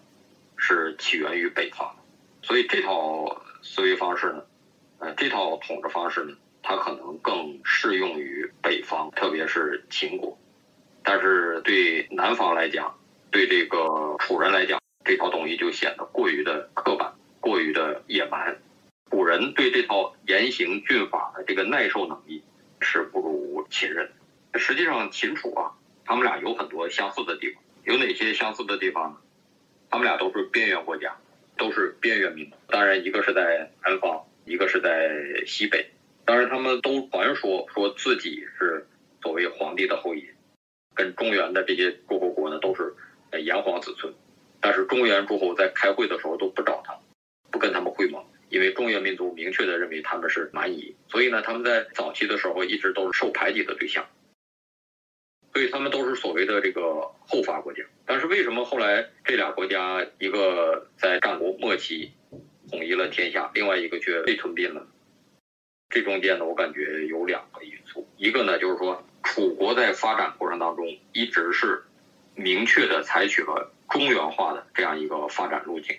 [0.57, 1.95] 是起源于北方，
[2.43, 4.45] 所以这套思维方式呢，
[4.99, 10.37] 呃，这套统治方式呢，它可能更适用于北方，特别是秦国。
[11.03, 12.99] 但是对南方来讲，
[13.31, 18.59] 对这个楚人来讲，这套东西就显得过于的刻板，过于的野蛮。
[19.11, 22.43] 古人对这套严刑峻法的这个耐受能力
[22.81, 24.11] 是不如秦人。
[24.55, 25.73] 实际上，秦楚啊。
[26.05, 29.19] 他们俩有很多相似的地方，有哪些相似的地方呢？
[29.89, 31.17] 他们俩都是边缘国家，
[31.57, 32.57] 都是边缘民族。
[32.69, 35.91] 当然，一个是在南方，一个是在西北。
[36.25, 38.87] 当然，他们都传说说自己是
[39.23, 40.29] 所谓皇帝的后裔，
[40.95, 42.95] 跟中原的这些诸侯国呢都是
[43.39, 44.13] 炎黄子孙。
[44.61, 46.97] 但是中原诸侯在开会的时候都不找他，
[47.51, 54.07] 不跟他们会盟，因为中原民族明确的认为他们是蛮夷，所以呢，他们在早期的时候一直都是受排挤的对象。
[55.53, 56.83] 所以他们都是所谓的这个
[57.27, 62.13] 后发国家，但是为什么后来这俩国家一个在战国末期
[62.71, 64.87] 统一了天下，另外一个却被吞并了？
[65.91, 71.83] 这中间呢，我感觉有两个因素，一个呢就是说楚国在发展过程当中一直是
[72.35, 75.95] 明确的采取了中原化的这样一个发展路径，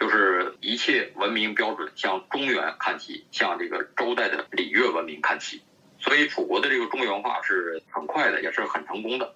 [0.00, 5.62] 就是一切文明标准向中原看齐，向这个周代的礼乐文明看齐。
[6.06, 9.34] 所以楚国的这个中原化是很快的，也是很成功的。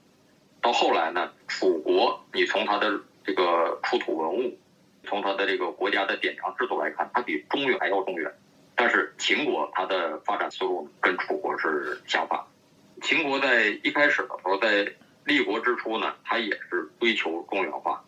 [0.63, 4.57] 到后来呢，楚国你从它的这个出土文物，
[5.05, 8.33] 从它的这个国家的典章制度来看，它比中原还要中原。
[8.77, 12.41] 但是秦国它的发展思路跟楚国是相反。
[13.03, 14.93] 秦国在一开始的时候，在
[15.25, 18.05] 立国之初呢，它也是追求中原化，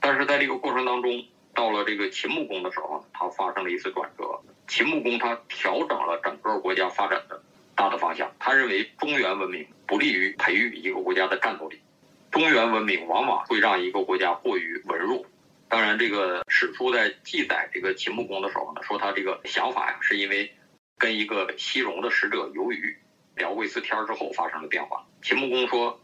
[0.00, 4.40] 但是在这个过程当中，到了这个秦穆公的时候，它发生了一次转折。
[4.66, 7.42] 秦穆公他调整了整个国家发展的。
[7.78, 11.80] 大的方向，他认为中原文明不利于培育一个国家的战斗力，
[12.32, 15.24] 中原文明往往会让一个国家过于文弱。
[15.68, 20.52] 当然，这个史书在记载这个秦穆公的时候呢，说他这个想法呀，是因为
[20.98, 22.96] 跟一个西戎的使者游于，
[23.36, 25.06] 聊过一次天之后发生了变化。
[25.22, 26.00] 秦穆公说，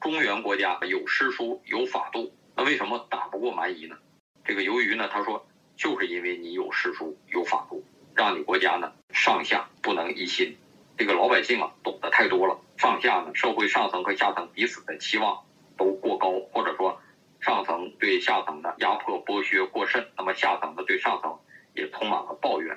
[0.00, 3.96] 中原国家有诗书有法度，那为什么打不过蛮夷呢？
[4.44, 5.44] 这个游于呢，他说
[5.76, 10.56] 就是因为你有诗书有法度，让你国家呢上下不能一心。
[10.98, 12.58] 这个老百姓啊，懂得太多了。
[12.76, 15.44] 上下呢，社会上层和下层彼此的期望
[15.76, 17.00] 都过高，或者说
[17.40, 21.38] 上层对下层的压迫剥削过甚，那么下层的对上层
[21.72, 22.76] 也充满了抱怨。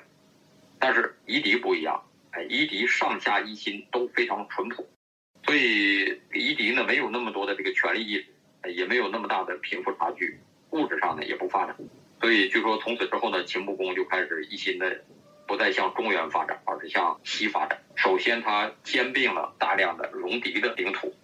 [0.78, 4.88] 但是夷狄不一样，哎，夷狄上下一心都非常淳朴，
[5.44, 8.24] 所以夷狄呢没有那么多的这个权力意
[8.62, 10.38] 识，也没有那么大的贫富差距，
[10.70, 11.74] 物质上呢也不发展。
[12.20, 15.02] 所以据说从此之后呢，秦穆公就开始一心的。
[15.52, 17.78] 不再向中原发展，而是向西发展。
[17.94, 21.14] 首先，他兼并了大量的戎狄的领土，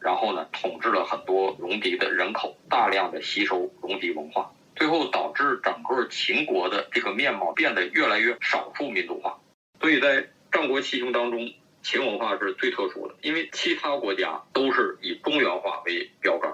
[0.00, 9.38] 然后呢，统治了很多戎狄的人口，大量的吸收戎狄文化，最后导致整个秦国的这个面貌变得越来越少数民族化。
[9.78, 16.50] 所以在战国七雄当中，秦文化是最特殊的，因为其他国家都是以中原化为标杆，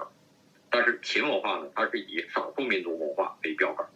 [0.69, 3.87] 但是秦文化呢，它是以少数民族文化为标杆。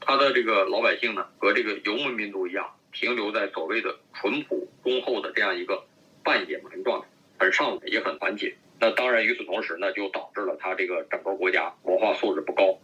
[0.00, 5.84] 他的这个老百姓呢，和这个游牧民族一样，停留在所谓的淳朴忠厚的这样一个
[6.24, 7.06] 半野蛮状态，
[7.38, 8.56] 很上武也很团结。
[8.80, 12.78] 那当然，与此同时呢，就导致了他这个整个国家文化素质不高。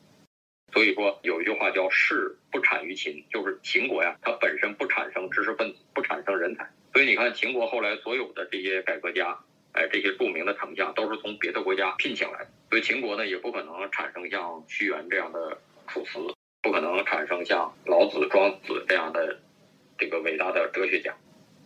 [0.73, 6.69] 所以说有一句话叫“士不产于秦”，就是秦国呀，它本身不产生知识分子，不产生人才。
[6.93, 9.39] 所以你看，秦国后来所有的这些改革家，
[9.73, 12.51] 哎，这些著名的丞相都是从别的国家聘请来的。
[12.69, 15.57] 所以秦国呢，也不可能产生像屈原这样的
[15.89, 16.36] 楚辞。
[16.67, 19.39] 不可能产生像老子、庄子这样的
[19.97, 21.17] 这个伟大的哲学家，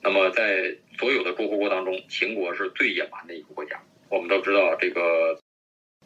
[0.02, 3.82] 那么在所有的诸侯国当中，秦国是最野蛮的一个国家。
[4.10, 5.40] 我们都知道，这个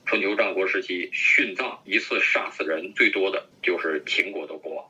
[0.06, 4.84] 春秋战国时期殉葬一次杀死人最多的就是秦国的国王。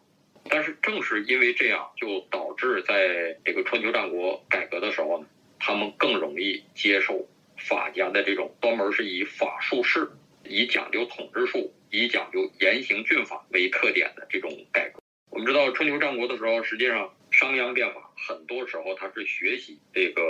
[0.51, 5.27] 但是正是因为这样，就导致在这个春秋战国改革的时候呢，
[5.59, 7.27] 他们更容易接受
[7.57, 10.11] 法家的这种专门是以法术士、
[10.45, 15.01] 以讲究统治术、以讲究严刑峻法为特点的这种改革。
[15.31, 20.23] 我们知道春秋战国的时候，实际上商鞅变法很多时候他是学习这个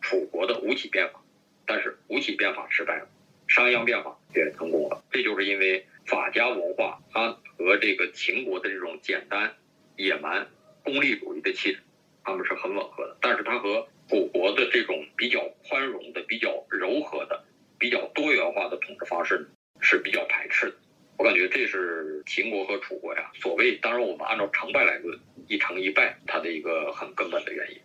[0.00, 1.22] 楚国的吴起变法，
[1.66, 3.08] 但是吴起变法失败了，
[3.46, 5.04] 商鞅变法也成功了。
[5.10, 7.38] 这就是因为法家文化它。
[7.60, 9.54] 和这个秦国的这种简单、
[9.94, 10.48] 野蛮、
[10.82, 11.82] 功利主义的气质，
[12.24, 13.18] 他们是很吻合的。
[13.20, 17.44] 但是它和楚国的这种比较宽容的、比较柔和的、
[17.78, 19.46] 比较多元化的统治方式
[19.80, 20.74] 是比较排斥的。
[21.18, 25.18] 我感觉这是秦国和楚国呀，所谓当然我们按照成败来论，
[25.48, 27.76] 一成一败，它的一个很根本的原因。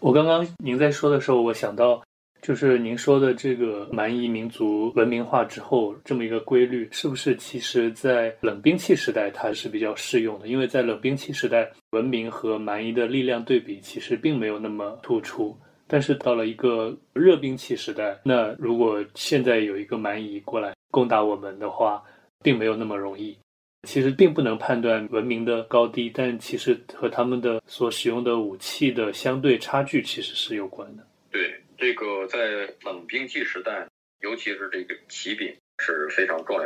[0.00, 2.02] 我刚刚您在说的时候，我想到。
[2.42, 10.46] 就是您说的这个蛮夷民族文明化之后这么一个规律，是不是其实在冷兵器时代它是比较适用的？
[10.46, 15.58] 因为在冷兵器时代，文明和蛮夷的力量对比其实并没有那么突出。
[15.88, 22.02] 但是到了一个热兵器时代，那如果现在有一个蛮夷过来攻打我们的话，
[22.42, 23.38] 并没有那么容易。
[23.82, 31.06] 其实并不能判断文明的高低，但其实和他们的所使用的武器的相对差距其实是有关的。
[31.30, 31.54] 对。
[31.78, 32.38] 这个在
[32.84, 33.86] 冷兵器时代，
[34.22, 36.62] 尤其是这个骑兵是非常重要。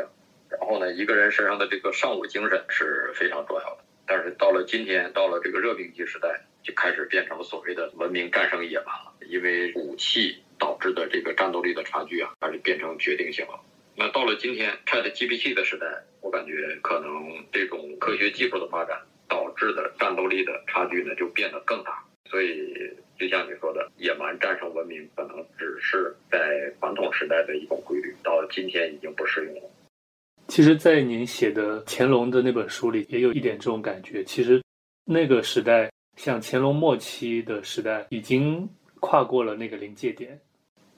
[0.48, 3.78] 然后呢，一个人身上的这个尚武精神是非常重要的。
[4.06, 9.12] 但是到了今天，到了这个热兵器时代，就开始变成所谓的文明战胜野蛮了。
[9.28, 13.60] 因为武器导致的这个战斗力的差距啊，开始变成决定性了。
[14.00, 15.84] 那到了今天，Chat GPT 的时代，
[16.22, 17.10] 我感觉可能
[17.52, 18.98] 这种科学技术的发展
[19.28, 22.02] 导致的战斗力的差距呢，就变得更大。
[22.30, 22.96] 所以。
[23.18, 29.70] 就像你说的，野蛮战胜文明，可能只是在传统时代的一种规律，到今天已经不适用了。
[30.48, 34.24] 其实，在您写的乾隆的那本书里，也有一点这种感觉。
[34.24, 34.62] 其实，
[35.04, 38.66] 那个时代，像乾隆末期的时代，已经
[39.00, 40.40] 跨过了那个临界点。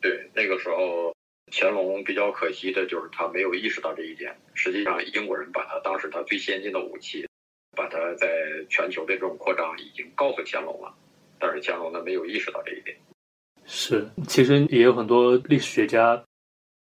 [0.00, 1.12] 对，那个时候，
[1.52, 4.34] 乾隆比较可惜的就是他没有意识到这一点。
[4.54, 7.26] 实际上，英国人把他当时他最先进的武器，
[7.76, 8.26] 把他在
[8.70, 10.92] 全球的这种扩张，已经告诉乾隆了。
[11.38, 12.96] 但是乾隆呢没有意识到这一点。
[13.66, 16.20] 是，其实也有很多历史学家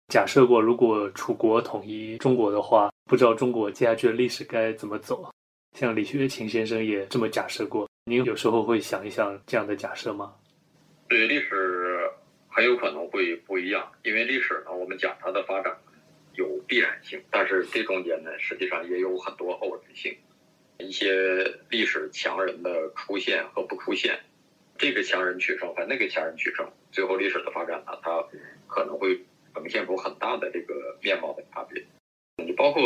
[0.07, 5.29] 假设过，如果楚国统一中国的话，不知道中国接下去的历史该怎么走。
[5.77, 7.89] 像李学勤先生也这么假设过。
[8.05, 10.33] 您有时候会想一想这样的假设吗？
[11.09, 11.89] 对，历史
[12.51, 15.78] 很有可能会不一样，因为历史呢，我们讲它的发展
[16.34, 20.16] 有必然性，但是这中间呢，实际上也有很多偶然性，
[20.78, 24.18] 一些历史强人的出现和不出现。
[24.76, 28.24] 这个强人取胜和那个强人取胜，最后历史的发展呢，它
[28.66, 29.20] 可能会
[29.55, 31.84] 呈现出很大的这个面貌的差别。
[32.42, 32.82] 你包括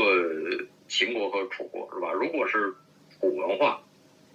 [0.88, 2.12] 秦国和楚国是吧？
[2.12, 2.74] 如果是
[3.10, 3.80] 楚文化，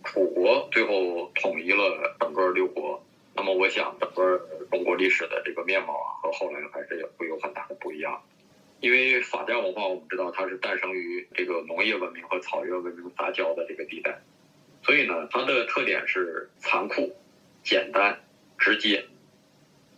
[0.05, 4.38] 楚国最后统一了整个六国，那么我想整个
[4.69, 8.21] 中国历史的这个面貌啊，和后来还是会有很大的不一样。
[8.80, 14.21] 因为法家文化，我们知道它是诞生于这个农业文明和草原文明杂交的这个地带，
[14.84, 17.15] 所以呢，它的特点是残酷。
[17.61, 18.17] 简单、
[18.57, 19.05] 直接，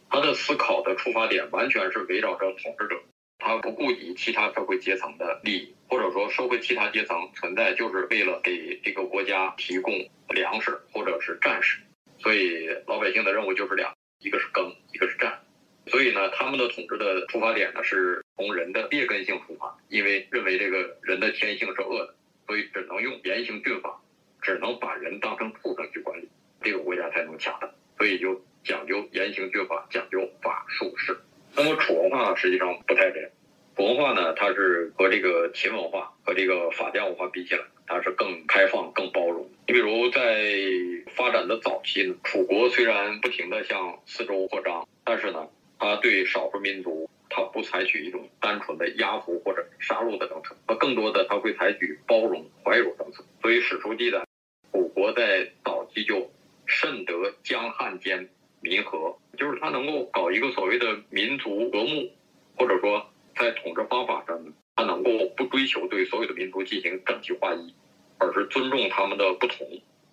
[0.10, 3.00] 他的思考的出发点完全是围绕着统治者，
[3.38, 9.94] 他不顾及其他社会阶层的利益，或者说社会其他阶层存在就是为了给这个国家提供
[10.30, 11.78] 粮食或者是战士，
[12.22, 15.40] 所以老百姓的任务就是两，一个是耕，一个是战，
[15.88, 22.16] 所以呢，他们的统治的出发点呢是从人的劣根性出发，因为认为这个人的天性是恶的，
[22.48, 24.00] 所以只能用严刑峻法，
[24.42, 26.30] 只能把人当成畜生去管理。
[26.62, 27.68] 这个国家才能强大，
[27.98, 31.18] 所以就讲究严刑峻法，讲究法术式。
[31.56, 33.30] 那么楚文化实际上不太这样，
[33.78, 39.50] 文化呢，它是和这个秦文化和这个法家文化比起来，它是更开放、更包容。
[39.68, 40.52] 你比如在
[41.16, 45.48] 发展的早期呢，楚国虽然不停的向四周扩张，但是呢，
[45.80, 53.24] 它对少数民族，它不采取一种单纯的压服或者杀戮的政策，它更多的它会采取包容、怀柔政策。
[53.42, 54.24] 所以史书记载，
[54.72, 56.30] 楚国在早期就。
[56.68, 57.14] 甚得
[57.44, 58.30] 江汉间
[58.62, 62.10] 民和，就是他能够搞一个所谓的民族和睦，
[62.56, 67.74] 或者说在统治方法上，他能够不追求对所有的民族进行整齐划一，
[68.18, 69.68] 而是尊重他们的不同，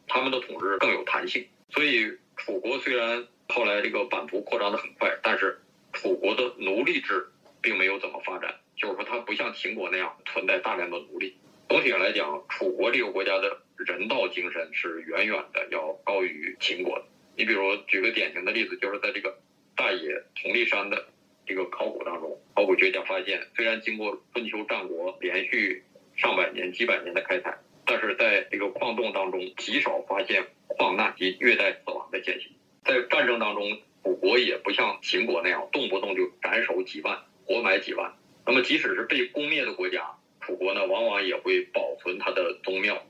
[0.06, 1.46] 他们的统治更有弹性。
[1.70, 5.60] 所以楚国虽然后来这个版图扩张的很快，但是
[5.92, 7.26] 楚国的奴隶制
[7.60, 11.36] 并没有怎么发展，就是说它不像秦国那样存在大量的奴隶。
[11.68, 13.58] 总体上来讲，楚国这个国家的。
[13.86, 17.04] 人道精神是远远的要高于秦国的，
[17.36, 19.38] 你比如举个典型的例子，就是在这个
[19.76, 21.06] 大冶铜立山的
[21.48, 25.82] 这个考古当中，考古学家发现，虽然经过春秋战国连续
[26.14, 32.50] 上百年、几百年的开采，但是在这个矿洞当中极少发现矿难及虐待死亡的现象。
[32.84, 38.12] 在战争当中，楚国也不像秦国那样动不动就斩首几万、活埋几万。
[38.44, 43.02] 那么，即使是被攻灭的国家，楚国呢，往往也会保存它的宗庙。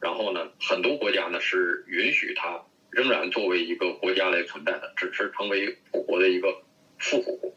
[0.00, 6.62] 然后呢，很多国家呢是允许它仍然作为一个国家来存在的，只是成为楚国的一个
[6.98, 7.54] 附属国。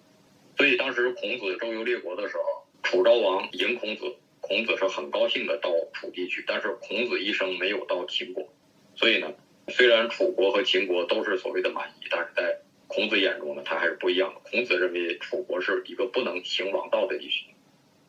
[0.61, 2.43] 所以当时孔子周游列国的时候，
[2.83, 4.03] 楚昭王迎孔子，
[4.41, 6.43] 孔子是很高兴的到楚地去。
[6.45, 8.47] 但是孔子一生没有到秦国，
[8.93, 9.33] 所以呢，
[9.69, 14.41] 虽然楚国和秦国都是所谓的蛮夷，但是在孔子眼中呢，他还是不一样的。
[14.51, 17.47] 孔子认为楚国是一个不能行王道的地区，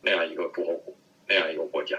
[0.03, 0.95] 那样一个诸侯国，
[1.27, 1.99] 那样一个国家。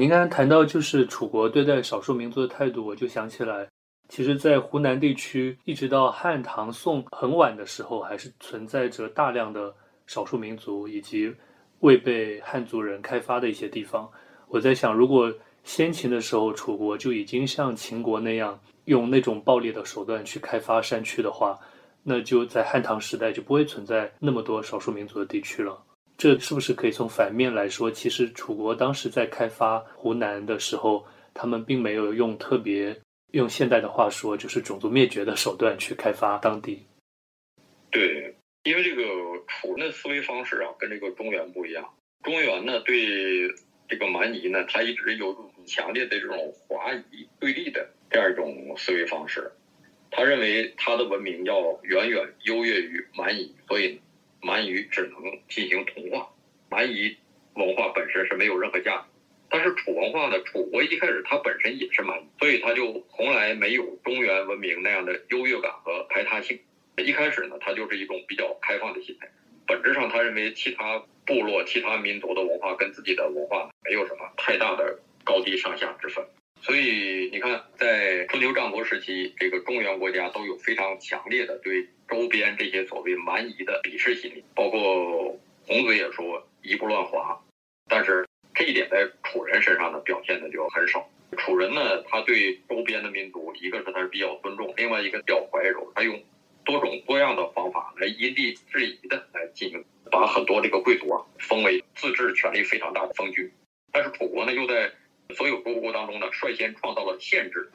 [0.00, 3.68] 您刚才谈到就是楚国对待少数民族的态度，我就想起来，
[4.08, 9.72] 其实，在湖南地区，一直到汉唐宋很晚的时候，还是存在着大量的
[10.06, 11.32] 少数民族以及
[11.80, 14.10] 未被汉族人开发的一些地方。
[14.48, 15.32] 我在想，如果
[15.62, 21.58] 先秦的时候楚国就已经像秦国那样用那种暴力的手段去开发山区的话，
[22.02, 25.78] 那就在汉唐时代就不会存在那么多少数民族的地区了。
[26.16, 27.90] 这是不是可以从反面来说？
[27.90, 31.04] 其实楚国当时在开发湖南的时候，
[31.34, 32.98] 他们并没有用特别
[33.32, 36.86] 用现代的话说，就是种族灭绝的手段去开发当地。
[37.90, 39.02] 对，因为这个
[39.46, 41.94] 楚人的思维方式啊，跟这个中原不一样。
[42.22, 43.48] 中原呢，对
[43.88, 49.50] 这个蛮夷呢，他一直有很强烈的这种华夷对立的这样一种思维方式。
[50.10, 54.00] 他认为他的文明要远远优越于蛮夷，所以。
[54.40, 56.30] 蛮夷只能进行同化，
[56.70, 57.16] 蛮夷
[57.54, 59.07] 文化本身是没有任何价值。
[59.50, 60.42] 但是楚文化呢？
[60.44, 66.58] 楚国一开始它本身也是蛮夷，所以它就从来没有中原文明那样的优越感和排他性。
[66.96, 69.28] 一开始呢，它就是一种比较开放的心态。
[69.66, 76.24] 本质上，他认为其他部落、其他民族的文化跟自己的文化没有什么太大的高低上下之分。
[76.60, 87.40] 所以你看，在春秋战国时期，这个中原国家都有非常强烈的对周边这些所谓蛮夷的鄙视心理，包括孔子也说“夷不乱华”，
[87.88, 88.26] 但是
[88.58, 91.08] 这一点在楚人身上呢表现的就很少。
[91.36, 96.20] 楚人呢，他对周边的民族，一个是他是比较尊重，另外一个比较怀柔，他用
[96.64, 103.48] 多种多样的方法来因地制宜的来进行，把很多这个贵族啊封为自治权力非常大的封君。
[103.92, 104.90] 但是楚国呢，又在
[105.36, 107.70] 所有诸侯国当中呢，率先创造了县制，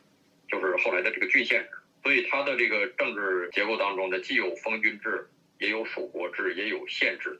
[0.50, 1.70] 就是后来的这个郡县制。
[2.04, 5.30] 所以他的这个政治结构当中呢，既有封君制，
[5.60, 7.40] 也有属国制，也有县制。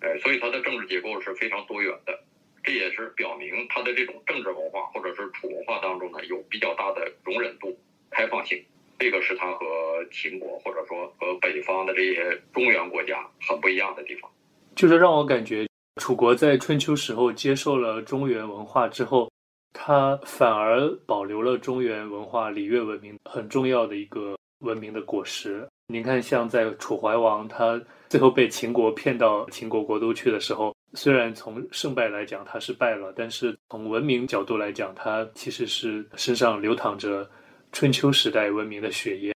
[0.00, 2.22] 哎，所以它的政治结构是非常多元的。
[2.66, 7.74] 这也是表明它的这种政治文化或者是楚文化当中呢，有比较大的容忍度、
[8.10, 8.62] 开放性。
[8.98, 9.64] 这个是它和
[10.10, 14.30] 秦国或者说和北方的这些中原国家很不一样的地方。
[14.74, 15.66] 就是让我感觉，
[16.00, 19.30] 楚国在春秋时候接受了中原文化之后。
[19.78, 25.68] 它反而保留了中原文化礼乐文明很重要的一个文明的果实。
[25.88, 37.28] 您看，像在楚怀王他最后被秦国骗到秦国国都去的时候，虽然从胜败来讲他是败了，但是从文明角度来讲，他其实是身上流淌着
[37.72, 39.34] 春秋时代文明的血液。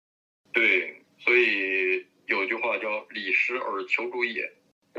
[0.54, 4.44] 对，所以有句话叫“礼失而求诸也”。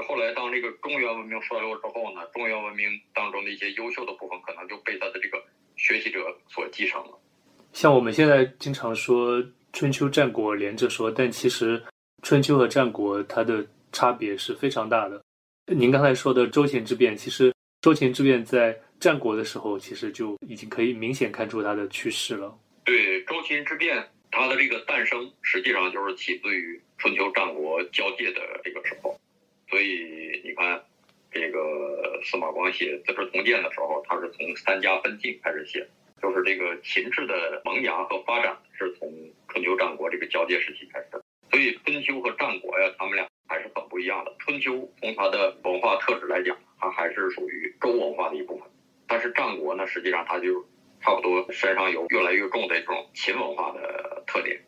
[0.07, 5.43] 后来，当这个中原文明衰落之后呢，中原文明当中的一些优秀的部分，可能就被他的这个
[5.77, 7.19] 学习者所继承了。
[7.73, 11.83] 像我们现在经常说春秋战国连着说，但其实
[12.23, 15.21] 春秋和战国它的差别是非常大的。
[15.71, 17.53] 您刚才说的周秦之变，其实
[17.83, 22.59] 周秦之变在战国的时候，其实就已经可以明显看出它的趋势了。
[22.85, 29.15] 对，周秦之变，它的这个诞生，实际上就是起自于春秋战国交界的这个时候。
[29.69, 30.83] 所以你看，
[31.31, 35.87] 这个司马光写《资治通鉴》的时候，他是从三家分晋开始写，
[36.23, 39.13] 就是这个秦制的萌芽和发展是从
[39.49, 41.23] 春秋战国这个交界时期开始的。
[41.51, 44.35] 所以春秋和战国呀，他们俩还是很不一样的。
[44.39, 48.69] 春秋从它的文化特质来讲，它还是属于周文化的一部分，
[49.07, 50.65] 但是战国呢，实际上它就
[51.01, 54.61] 差不多身上有越来越重的这种秦文化的特点。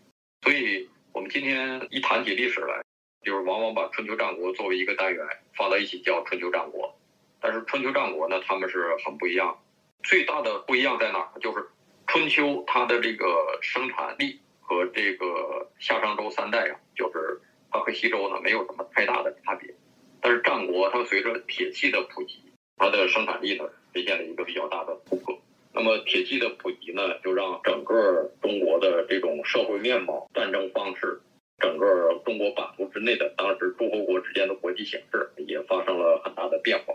[0.43, 2.81] 所以我们今天一谈起历史来。
[3.23, 5.23] 就是往往把春秋战国作为一个单元
[5.53, 6.99] 放到一起叫春秋战国，
[7.39, 9.61] 但是春秋战国呢，他们是很不一样。
[10.03, 11.29] 最大的不一样在哪儿？
[11.39, 11.69] 就是
[12.07, 17.39] 春秋它的这个生产力和这个夏商周三代啊，就是
[17.71, 19.75] 它和西周呢没有什么太大的差别。
[20.21, 22.41] 但是战国它随着铁器的普及，
[22.77, 23.65] 它的生产力呢
[23.95, 25.39] 实现了一个比较大的突破。
[25.73, 31.21] 那么铁器的普及呢，就让整个中国的这种社会面貌、战争方式，
[31.59, 36.93] 整个中国版图之内的当时诸侯国之间的国际形势也发生了很大的变化。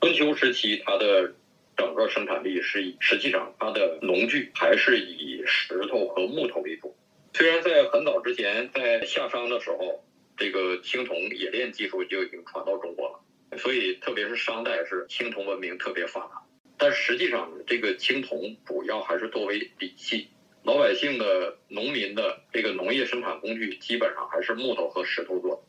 [0.00, 1.32] 春秋时期，它的
[1.76, 6.94] 整个生产力是以实际上它的农具还是以石头和木头为主。
[7.34, 10.04] 虽然在很早之前，在夏商的时候，
[10.36, 16.42] 这个青铜冶炼技术就已经传到中国了，所以特别是商代是青铜文明特别发达。
[16.78, 20.28] 但实际上，这个青铜主要还是作为礼器，
[20.64, 25.62] 老百姓的、农民的这个农业生产工具基本上还是木头和石头做的。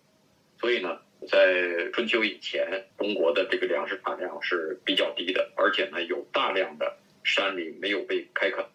[0.60, 8.66] 所以呢，在春秋以前，中国的这个粮食产量是比较低的，而且呢，有大量的山林没有被开垦。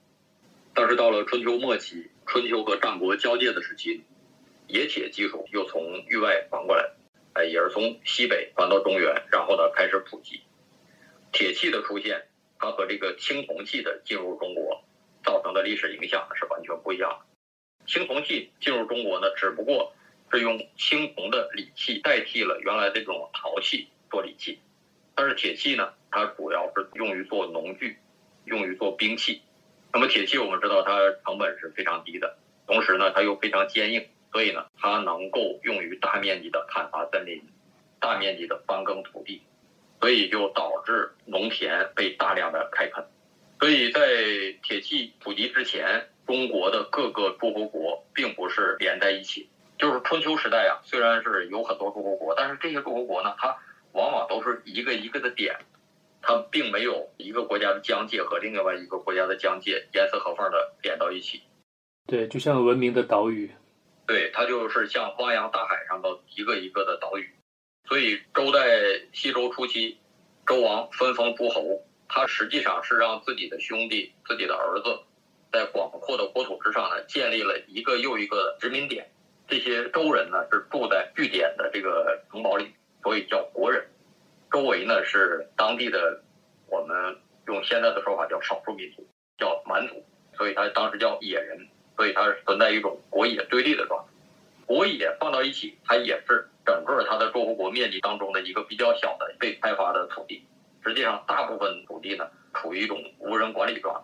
[0.74, 4.02] 但是到了春秋末期，春秋和战国交界的时期，
[4.68, 6.90] 冶铁技术又从域外传过来，
[7.34, 10.42] 哎，也是从西北传到中原，然后呢开始普及。
[11.32, 14.84] 铁器的出现，它和这个青铜器的进入中国
[15.24, 17.86] 造成的历史影响是完全不一样的。
[17.86, 19.94] 青铜器进入中国呢，只不过
[20.30, 24.60] 是用青铜的礼器代替了原来这种陶器做礼器，
[25.14, 27.96] 但是铁器呢，它主要是用于做农具，
[28.44, 29.40] 用于做兵器。
[29.92, 37.42] 那么铁器我们知道它成本是非常低的，同时呢它又非常坚硬，所以呢它能够用于大面积的砍伐森林，
[38.00, 39.42] 大面积的翻耕土地。
[40.00, 43.04] 所以就导致农田被大量的开垦，
[43.58, 44.00] 所以在
[44.62, 49.48] 铁器普及之前，中国的各个诸侯国并不是连在一起。
[49.76, 53.56] 就是春秋时代啊，虽然是有很多诸侯国，但是这些诸侯国呢，它
[53.90, 55.56] 往往都是一个一个的点，
[56.22, 61.42] 它并没有一个国家的疆界和另外一个国家的疆界严丝合缝的连到一起。
[62.06, 63.50] 对，就像文明的岛屿。
[64.08, 67.30] 对，它就是像汪洋大海上的一个一个的岛屿。
[67.86, 68.60] 所以，周代
[69.12, 70.00] 西周初期，
[70.46, 74.98] 周王分封诸侯，他实际上是让自己的兄弟、自己的儿子，
[75.52, 79.10] 在广阔的国土之上呢，建立了一个又一个殖民点。
[79.46, 83.86] 这些周人呢，是住在据点的这个城堡里，所以叫国人。
[84.50, 86.22] 周围呢是当地的，
[86.66, 89.06] 我们用现在的说法叫少数民族，
[89.36, 90.02] 叫蛮族。
[90.34, 91.68] 所以他当时叫野人，
[91.98, 94.12] 所以它存在一种国野对立的状态。
[94.66, 100.46] 国野放到一起，它也是整个它的诸侯国面积当中的一个比较小的被开发的土地。
[100.84, 104.00] 实际上，大部分土地呢处于一种无人管理状态。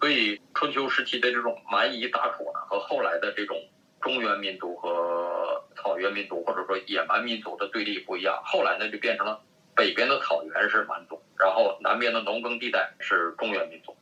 [0.00, 3.56] 所以，春秋时期的这种蛮夷大楚呢，和后来的这种
[4.00, 8.42] 中原民族和草原民族或者说野蛮民族的对立不一样。
[8.44, 9.40] 后来呢，就变成了
[9.74, 13.94] 北边的草原是蛮族，然后南边的农耕地带是中原民族。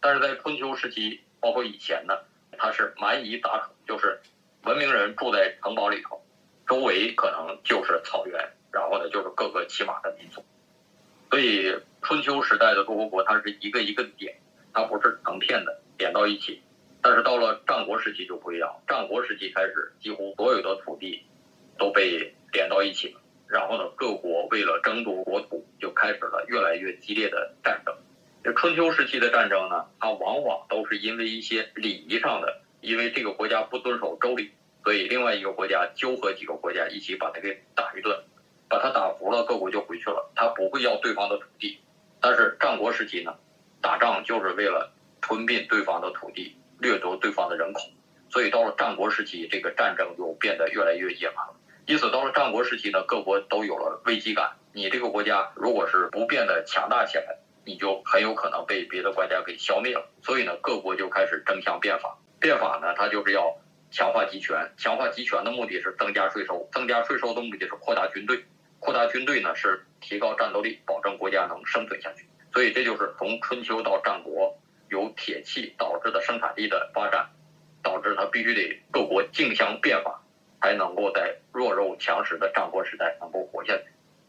[0.00, 2.16] 但是在春秋时期，包括以前呢，
[2.60, 4.20] 它是蛮夷大楚，就是。
[4.64, 6.22] 文明人住在城堡里头，
[6.68, 8.38] 周围可能就是草原，
[8.70, 10.44] 然后呢就是各个骑马的民族。
[11.30, 14.36] 所以春秋时代的诸侯国，它是一个一个点，
[14.74, 16.60] 它不是成片的点到一起。
[17.00, 21.24] 但是到了战国时期就不一样，战国时期开始，几乎所有的土地
[21.78, 23.20] 都被连到一起了。
[23.48, 27.96] 然后呢，各国为了争夺国土，就开始了越来越激烈的战争。
[28.42, 32.62] 这春秋时期的战争呢，它往往都是因为一些礼仪上的。
[32.80, 38.18] 因为这个国家不遵守周礼，所以另外一个国家纠合几个国家一起把它给打一顿，
[38.70, 40.32] 把他打服了，各国就回去了。
[40.34, 41.80] 他不会要对方的土地。
[42.22, 43.34] 但是战国时期呢，
[43.82, 47.82] 打仗就是为了吞并对方的土地，掠夺对方的人口。
[48.30, 51.54] 所以到了战国时期，这个战争就变得越来越野蛮了。
[51.84, 54.56] 因此到了战国时期呢，各国都有了危机感。
[54.72, 57.39] 你这个国家如果是不变得强大起来，
[57.70, 60.04] 你就很有可能被别的国家给消灭了。
[60.22, 62.18] 所以呢，各国就开始争相变法。
[62.40, 63.56] 变法呢，它就是要
[63.92, 64.72] 强化集权。
[64.76, 68.44] 强化集权的目的是增加税收，增加税收的目的是扩大军队。
[68.80, 72.26] 扩大军队呢是提高战斗力，保证国家能生存下去。
[72.52, 74.58] 所以这就是从春秋到战国，
[74.88, 77.30] 由铁器导致的生产力的发展，
[77.84, 80.20] 导致它必须得各国竞相变法，
[80.60, 83.84] 才能够在弱肉强食的战国时代能够活下去。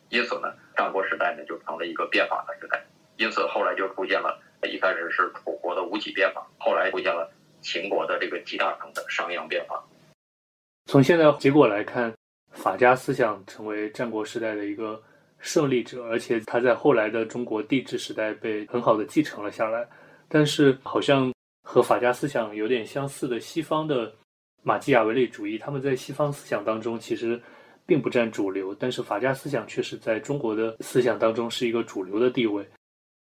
[0.10, 2.84] 因此呢，战国时代呢就成了一个变法的时代。
[3.22, 7.32] 因此后来就出现了，一开始是楚国的吴起变法，后来出现了。
[7.64, 9.80] 秦国的这个极大成的商鞅变法，
[10.88, 12.12] 从现在结果来看，
[12.50, 15.00] 法家思想成为战国时代的一个
[15.38, 19.88] 胜利者，而且他在后来的中国帝制时代被很好的继承了下来。
[20.28, 24.12] 但是，好像和法家思想有点相似的西方的
[24.64, 27.40] 马基雅维利主义，他们在西方思想当中其实
[27.86, 32.66] 并不占主流，但是法家思想却是在中国的思想当中是一个主流的地位。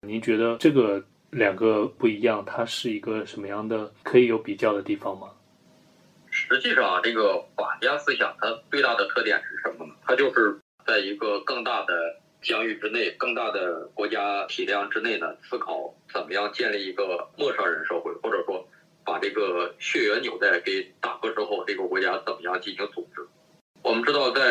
[0.04, 1.04] 您觉得这个？
[1.34, 5.32] 两个不一样，它是一个什么样的可以有比较的地方吗？
[6.30, 9.96] 实际上，这个法家思想它最大的特点是什么呢？
[10.06, 11.96] 它就是在一个更大的
[12.44, 18.64] 疆域之内、更大的国家体量之内呢，思考怎么样建立一个陌生人社会，或者说
[19.04, 23.26] 把这个血缘纽带给打破之后，这个国家怎么样进行组织？
[23.82, 24.44] 我们知道，在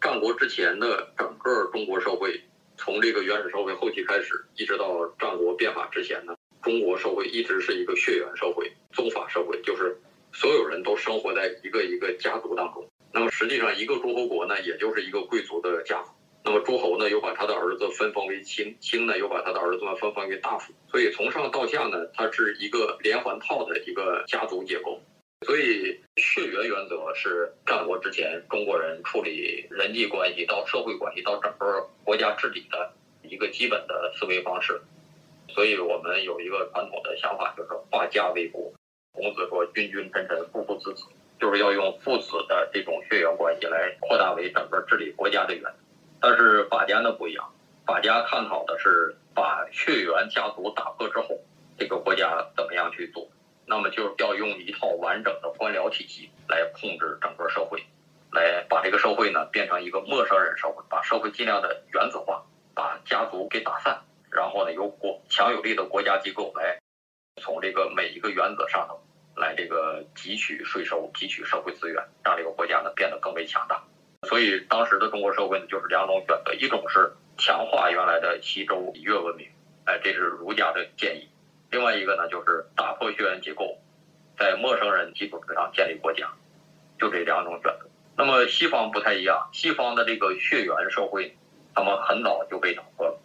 [0.00, 2.42] 战国之前的整个中国社会，
[2.80, 10.00] 从这个原始社会后期开始，一直到战国变法之前呢，中国社会一直是一个血缘社会、宗法社会，就是
[10.32, 12.90] 所有人都生活在一个一个家族当中。
[13.12, 16.10] 那么实际上，一个诸侯国呢，也就是一个贵族的家族。
[16.42, 20.72] 那么诸侯呢，又把他的儿子分封为卿，卿呢又把他的儿子们分封为大夫。
[20.90, 24.98] 所以从上到下呢，它是一个连环套的一个家族结构。
[25.46, 34.80] 所以血缘原则是战国之前中国人处理人际关系到社会关系到整个国家治理的一个基本的思维方式。
[35.48, 38.72] 所以我们有一个传统的想法，就是化家为国。
[39.12, 41.04] 孔子说：“君君臣臣，父父子子。”
[41.40, 45.72] 就是要用父子的这种血缘关系来扩大为整个治理国家的原则，
[46.20, 47.50] 但是法家呢不一样，
[47.86, 51.40] 法家探讨的是把血缘家族打破之后，
[51.78, 53.26] 这个国家怎么样去做？
[53.70, 57.80] 那么就要用一套完整的官僚体系来控制整个社会，
[58.32, 62.44] 来把这个社会呢变成一个陌生人社会，把社会尽量的原子化，
[62.74, 64.02] 把家族给打散，
[64.32, 66.80] 然后呢由国强有力的国家机构来
[67.40, 69.00] 从这个每一个原则上头。
[69.36, 73.82] 来这个汲取税收，汲取社会资源，让这个国家呢变得更为强大。
[74.28, 79.48] 所以当时的中国社会呢，就是两种选择：一种是强化原来的西周礼乐文明，
[79.86, 81.29] 哎，这是儒家的建议；
[81.70, 83.78] 另外一个呢，就是打破血缘结构，
[84.38, 86.30] 在陌生人基础之上建立国家。
[86.98, 87.88] 就这两种选择。
[88.14, 91.34] 那么西方不太一样，西方的这个血缘社会，
[91.74, 93.18] 他们很早就被打破了，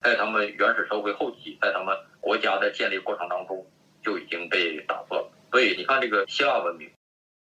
[0.00, 3.64] 在他们原始社会后期，在他们国家的建立过程当中
[4.02, 5.30] 就已经被打破了。
[5.52, 6.90] 所以你看，这个希腊文明，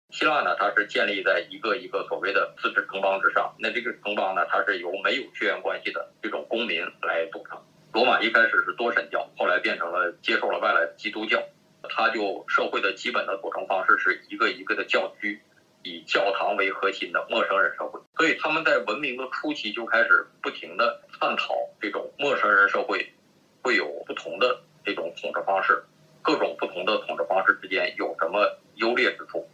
[0.09, 3.53] 希腊呢，它是建立在一个一个所谓的自治城邦之上。
[3.59, 7.61] 那这个城邦呢，它是由没有血缘关系的这种公民来组成。
[7.95, 11.41] 罗马一开始是多神教，后来变成了接受了外来的基督教。
[11.83, 15.41] 它就社会的基本的组成方式是一个一个的教区，
[15.81, 17.97] 以教堂为核心的陌生人社会。
[18.17, 23.13] 所以他们在文明的初期就开始不停的探讨这种陌生人社会
[23.61, 25.81] 会有不同的这种统治方式。
[26.21, 29.47] 各种不同的统治方式之间有什么优劣之处？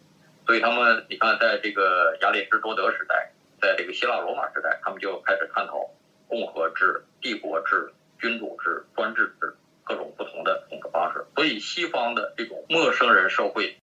[0.48, 5.92] 所以他们，你看，在这个亚里士多德时代，在这个希腊罗马时代，他们就开始探讨
[6.28, 11.26] 共和制、帝国制、君主制、专制制各种不同的统治方式。
[11.36, 13.78] 所以，西方的这种陌生人社会，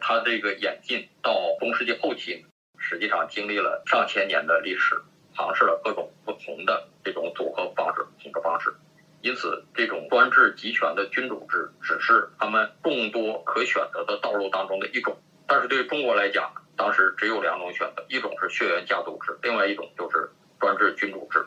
[0.00, 2.44] 它这个演进到中世纪后期，
[2.76, 5.00] 实际上经历了上千年的历史，
[5.34, 8.74] 尝试了各种不同的这种组合方式、统治方式。
[9.22, 15.16] 因此，这种专制集权的君主制只是他们众多可选择的道路当中的一种。
[15.46, 21.46] 但是对中国来讲，当时只有两种选择：一种是血缘家族制，另外一种就是专制君主制。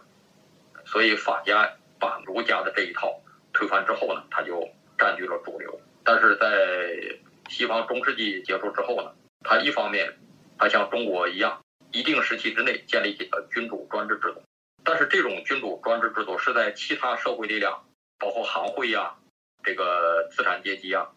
[0.86, 1.70] 所以法家
[2.00, 3.22] 把儒家的这一套
[3.54, 4.68] 推翻之后呢，他就
[4.98, 5.80] 占据了主流。
[6.04, 7.20] 但是在
[7.50, 10.18] 西方中世纪结束之后呢，他一方面，
[10.58, 14.42] 他像中国一样，一定时期之内建立起了君主专制制度。
[14.84, 17.84] 但是这种君主专制制度是在其他社会力量，
[18.20, 19.16] 包括行会呀、
[19.64, 21.10] 这个资产阶级啊、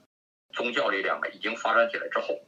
[0.52, 2.40] 宗教力量啊已经发展起来之后，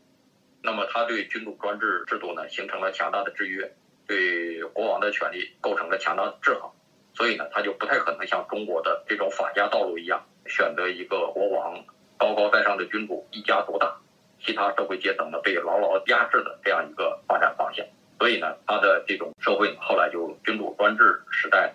[0.62, 3.72] 那么他对君主专制制度呢形成了强大的制约，
[4.06, 6.72] 对国王的权利构成了强大的制衡，
[7.14, 11.84] 所以呢，他就不太可能像中国的这种法家道路一样，选择一个国王
[12.16, 13.94] 高高在上的君主一家独大，
[14.40, 17.84] 其他社会阶层呢被牢牢压制的这样一个发展方向。
[18.18, 21.74] 所以呢，它的这种社会后来就君主专制时代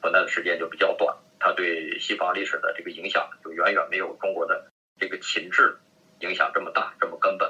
[0.00, 4.66] 存在的时间就比较短，它对西方历史的这个影响就远远没有中国的
[4.98, 5.76] 这个秦制
[6.20, 7.48] 影响这么大这么根本。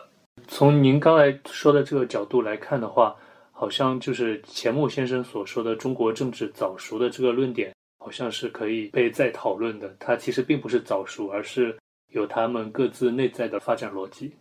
[0.49, 3.17] 从您刚才说的这个角度来看的话，
[3.63, 9.95] 好像就是钱穆先生所说的中国政治早熟的这个论点，好像是可以被再讨论的。
[10.01, 14.35] 它其实并不是早熟，而是有他们各自内在的发展逻辑。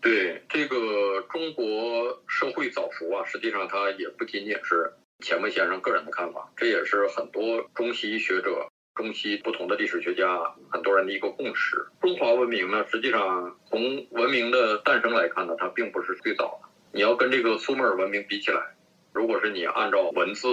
[0.00, 4.92] 对这个中国社会早熟啊，实际上它也不仅仅是
[5.24, 8.64] 钱穆先生个人的看法，这也是很多中西学者、
[8.94, 11.84] 中西不同的历史学家很多人的一个共识。
[12.00, 16.67] 中华文明呢，实际上从文明的诞生来看呢，它并不是最早的。
[16.98, 18.74] 你要跟这个苏美尔文明比起来，
[19.12, 20.48] 如果是你按照文字、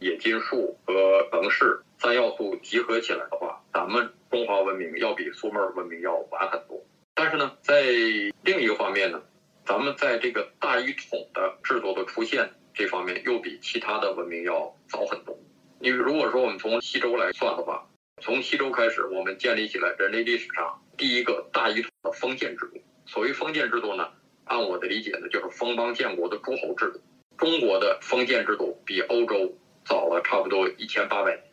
[0.00, 6.84] 冶金术和城市三要素集合起来的话，咱们中华文明要比苏美尔文明要晚很多。
[7.14, 7.80] 但是呢，在
[8.42, 9.22] 另一个方面呢，
[9.64, 15.38] 咱们在这个大一统的制度的出现这方面，又比其他的文明要早很多。
[15.80, 17.88] 你如果说我们从西周来算的话，
[18.20, 22.78] 从西周开始，我们建立起来人类历史上第一个大一统的封建制度。
[23.06, 24.06] 所谓封建制度呢，
[24.48, 27.00] 按我的理解呢，就是封邦建国的诸侯制度。
[27.36, 31.44] 中国的封建制度比欧洲早了差不多一千八百年。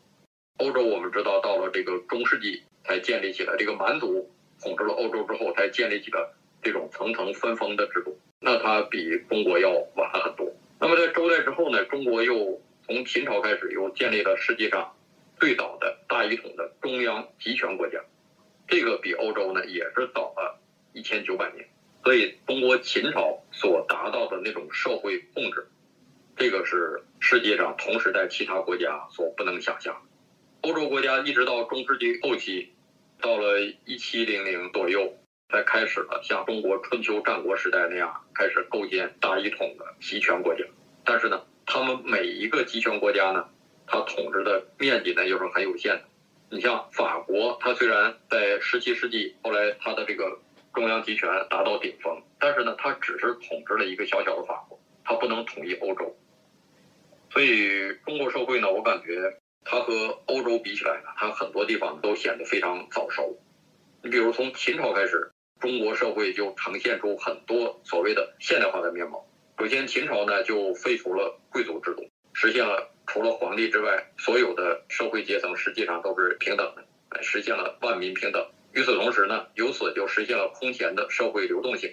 [0.57, 4.31] 欧洲我们知道，到了这个中世纪才建立起来，这个蛮族
[4.61, 8.17] 统治了欧洲之后，才建立起了这种层层分封的制度。
[8.39, 10.51] 那它比中国要晚了很多。
[10.79, 14.95] 那么在周代之后呢，中国又从秦朝开始又建立了世界上
[15.39, 17.99] 最早的大一统的中央集权国家，
[18.67, 20.59] 这个比欧洲呢也是早了
[20.93, 21.67] 一千九百年。
[22.05, 25.67] 所以中国秦朝所达到的那种社会控制，
[26.37, 30.01] 这个是世界上同时代其他国家所不能想象。
[30.61, 32.71] 欧洲国家一直到中世纪后期，
[33.19, 35.17] 到了一七零零左右。
[35.47, 40.65] 才开始了像中国春秋战国时代那样开始构建大一统的集权国家，
[41.03, 43.45] 但是呢，他们每一个集权国家呢，
[43.85, 46.03] 它统治的面积呢又是很有限的。
[46.49, 50.39] 你像法国，它虽然在十七世纪后来它的这个
[50.75, 56.15] 中央集权达到顶峰，但是呢，他只是统治了一个小小的法国，他不能统一欧洲。
[57.31, 63.39] 所以中国社会呢，我感觉它和欧洲比起来呢，它很多地方都显得非常早熟。
[64.03, 65.31] 你比如从秦朝开始。
[65.57, 69.25] 中国社会就呈现出很多所谓的现代化的面貌。
[69.57, 72.03] 首先，秦朝呢就废除了贵族制度，
[72.33, 78.45] 实现了除了皇帝之外，所有的社会阶层实际上都是平等的，实现了万民平等。
[78.75, 81.89] 与此同时呢，由此就实现了空前的社会流动性。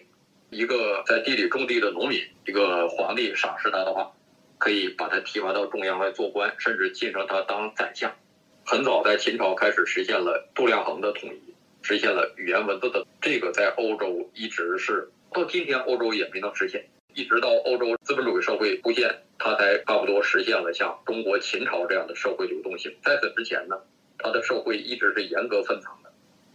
[0.50, 4.10] 一个在地里种地的农民，一个皇帝赏识他的话，
[4.58, 8.12] 可以把他提拔到中央来做官，甚至晋升他当宰相。
[8.66, 11.54] 很早在秦朝开始实现了度量衡的统一。
[11.82, 16.84] 实现了语言文字的这个，在欧洲一直是到今天，欧洲也没能实现。
[17.14, 19.08] 一直到欧洲资本主义社会出现，
[19.38, 22.92] 它才差不多实现了像中国秦朝这样的社会流动性。
[23.04, 23.76] 在此之前呢，
[24.18, 25.92] 它的社会一直是严格分层，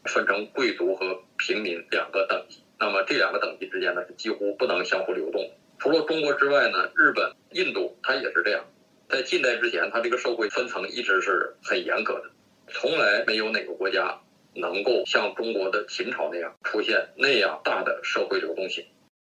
[0.06, 2.64] 分成贵族和平民两个等级。
[2.80, 5.50] 那么这两个等级之间呢，是几乎不能相互流动。
[5.80, 8.66] 除了中国之外呢，日本、印度它也是这样。
[9.10, 12.32] 在近代之前，它这个社会分层一直是很严格的，
[12.68, 14.20] 从来没有哪个国家。
[14.60, 18.84] 能够像中国的秦朝那样出现那样大的社会流动性，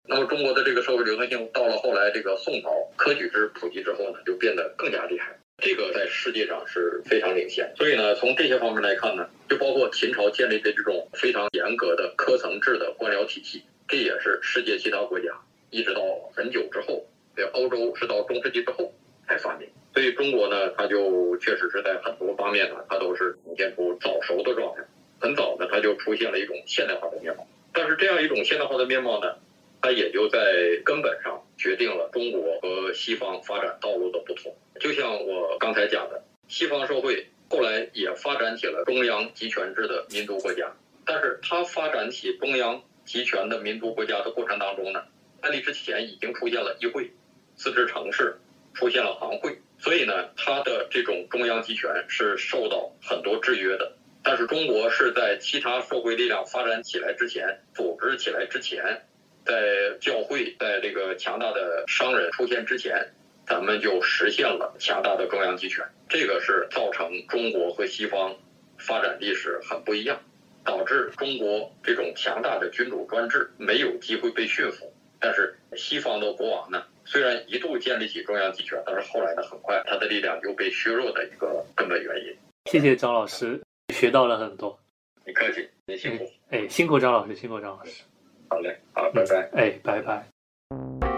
[0.08, 7.72] 那么中国的这个社会流动性到了后来这个宋朝科举制普及之后呢，就变得更加厉害，这个在世界上是非常领先。
[7.76, 15.28] 所以呢，从这些方面来看呢，就包括秦朝建立的这种非常严格的科层制的官僚体系，这也是世界其他国家
[15.70, 16.02] 一直到
[16.36, 17.06] 很久之后，
[17.36, 18.94] 对欧洲是到中世纪之后
[19.28, 19.68] 才发明。
[19.94, 24.84] 所以中国呢，它就确实是在很多方面呢，它都是呈现出早熟的状态。
[25.20, 27.46] 很早呢，它就出现了一种现代化的面貌。
[27.74, 29.36] 但是这样一种现代化的面貌呢，
[29.82, 30.40] 它也就在
[30.86, 34.56] 根本上决定了中国和西方发展道路的不同。
[34.80, 40.72] 就像我刚才讲的，西方社会后来也发展起了中央集权制的民族国家，
[41.06, 45.04] 但是它发展起中央集权的民族国家的过程当中呢，
[45.42, 47.12] 在那之前已经出现了议会、
[47.56, 48.40] 自治城市，
[48.74, 53.92] 出现了行会，所以呢，它的这种中央集权是受到很多制约的。
[54.22, 59.08] 但是中国是在其他社会力量发展起来之前，组织起来之前，
[59.46, 63.14] 在教会在这个强大的商人出现之前，
[63.50, 65.84] 咱们就实现了强大的中央集权。
[66.08, 68.34] 这个是造成中国和西方
[68.78, 70.18] 发展历史很不一样，
[70.64, 74.94] 导致中国这种强大的君主专制没有机会被驯服。
[75.20, 82.38] 但是西方的国王呢，虽然一度建立起中央集权，但是后来呢，很快他的力量又被削弱的一个根本原因。
[82.72, 83.60] 谢谢张老师。
[83.92, 84.80] 学到了很多，
[85.26, 88.04] 你客气，你辛苦，哎，辛苦张老师，辛苦张老师，
[88.48, 91.09] 好嘞，好，拜拜，哎，拜拜。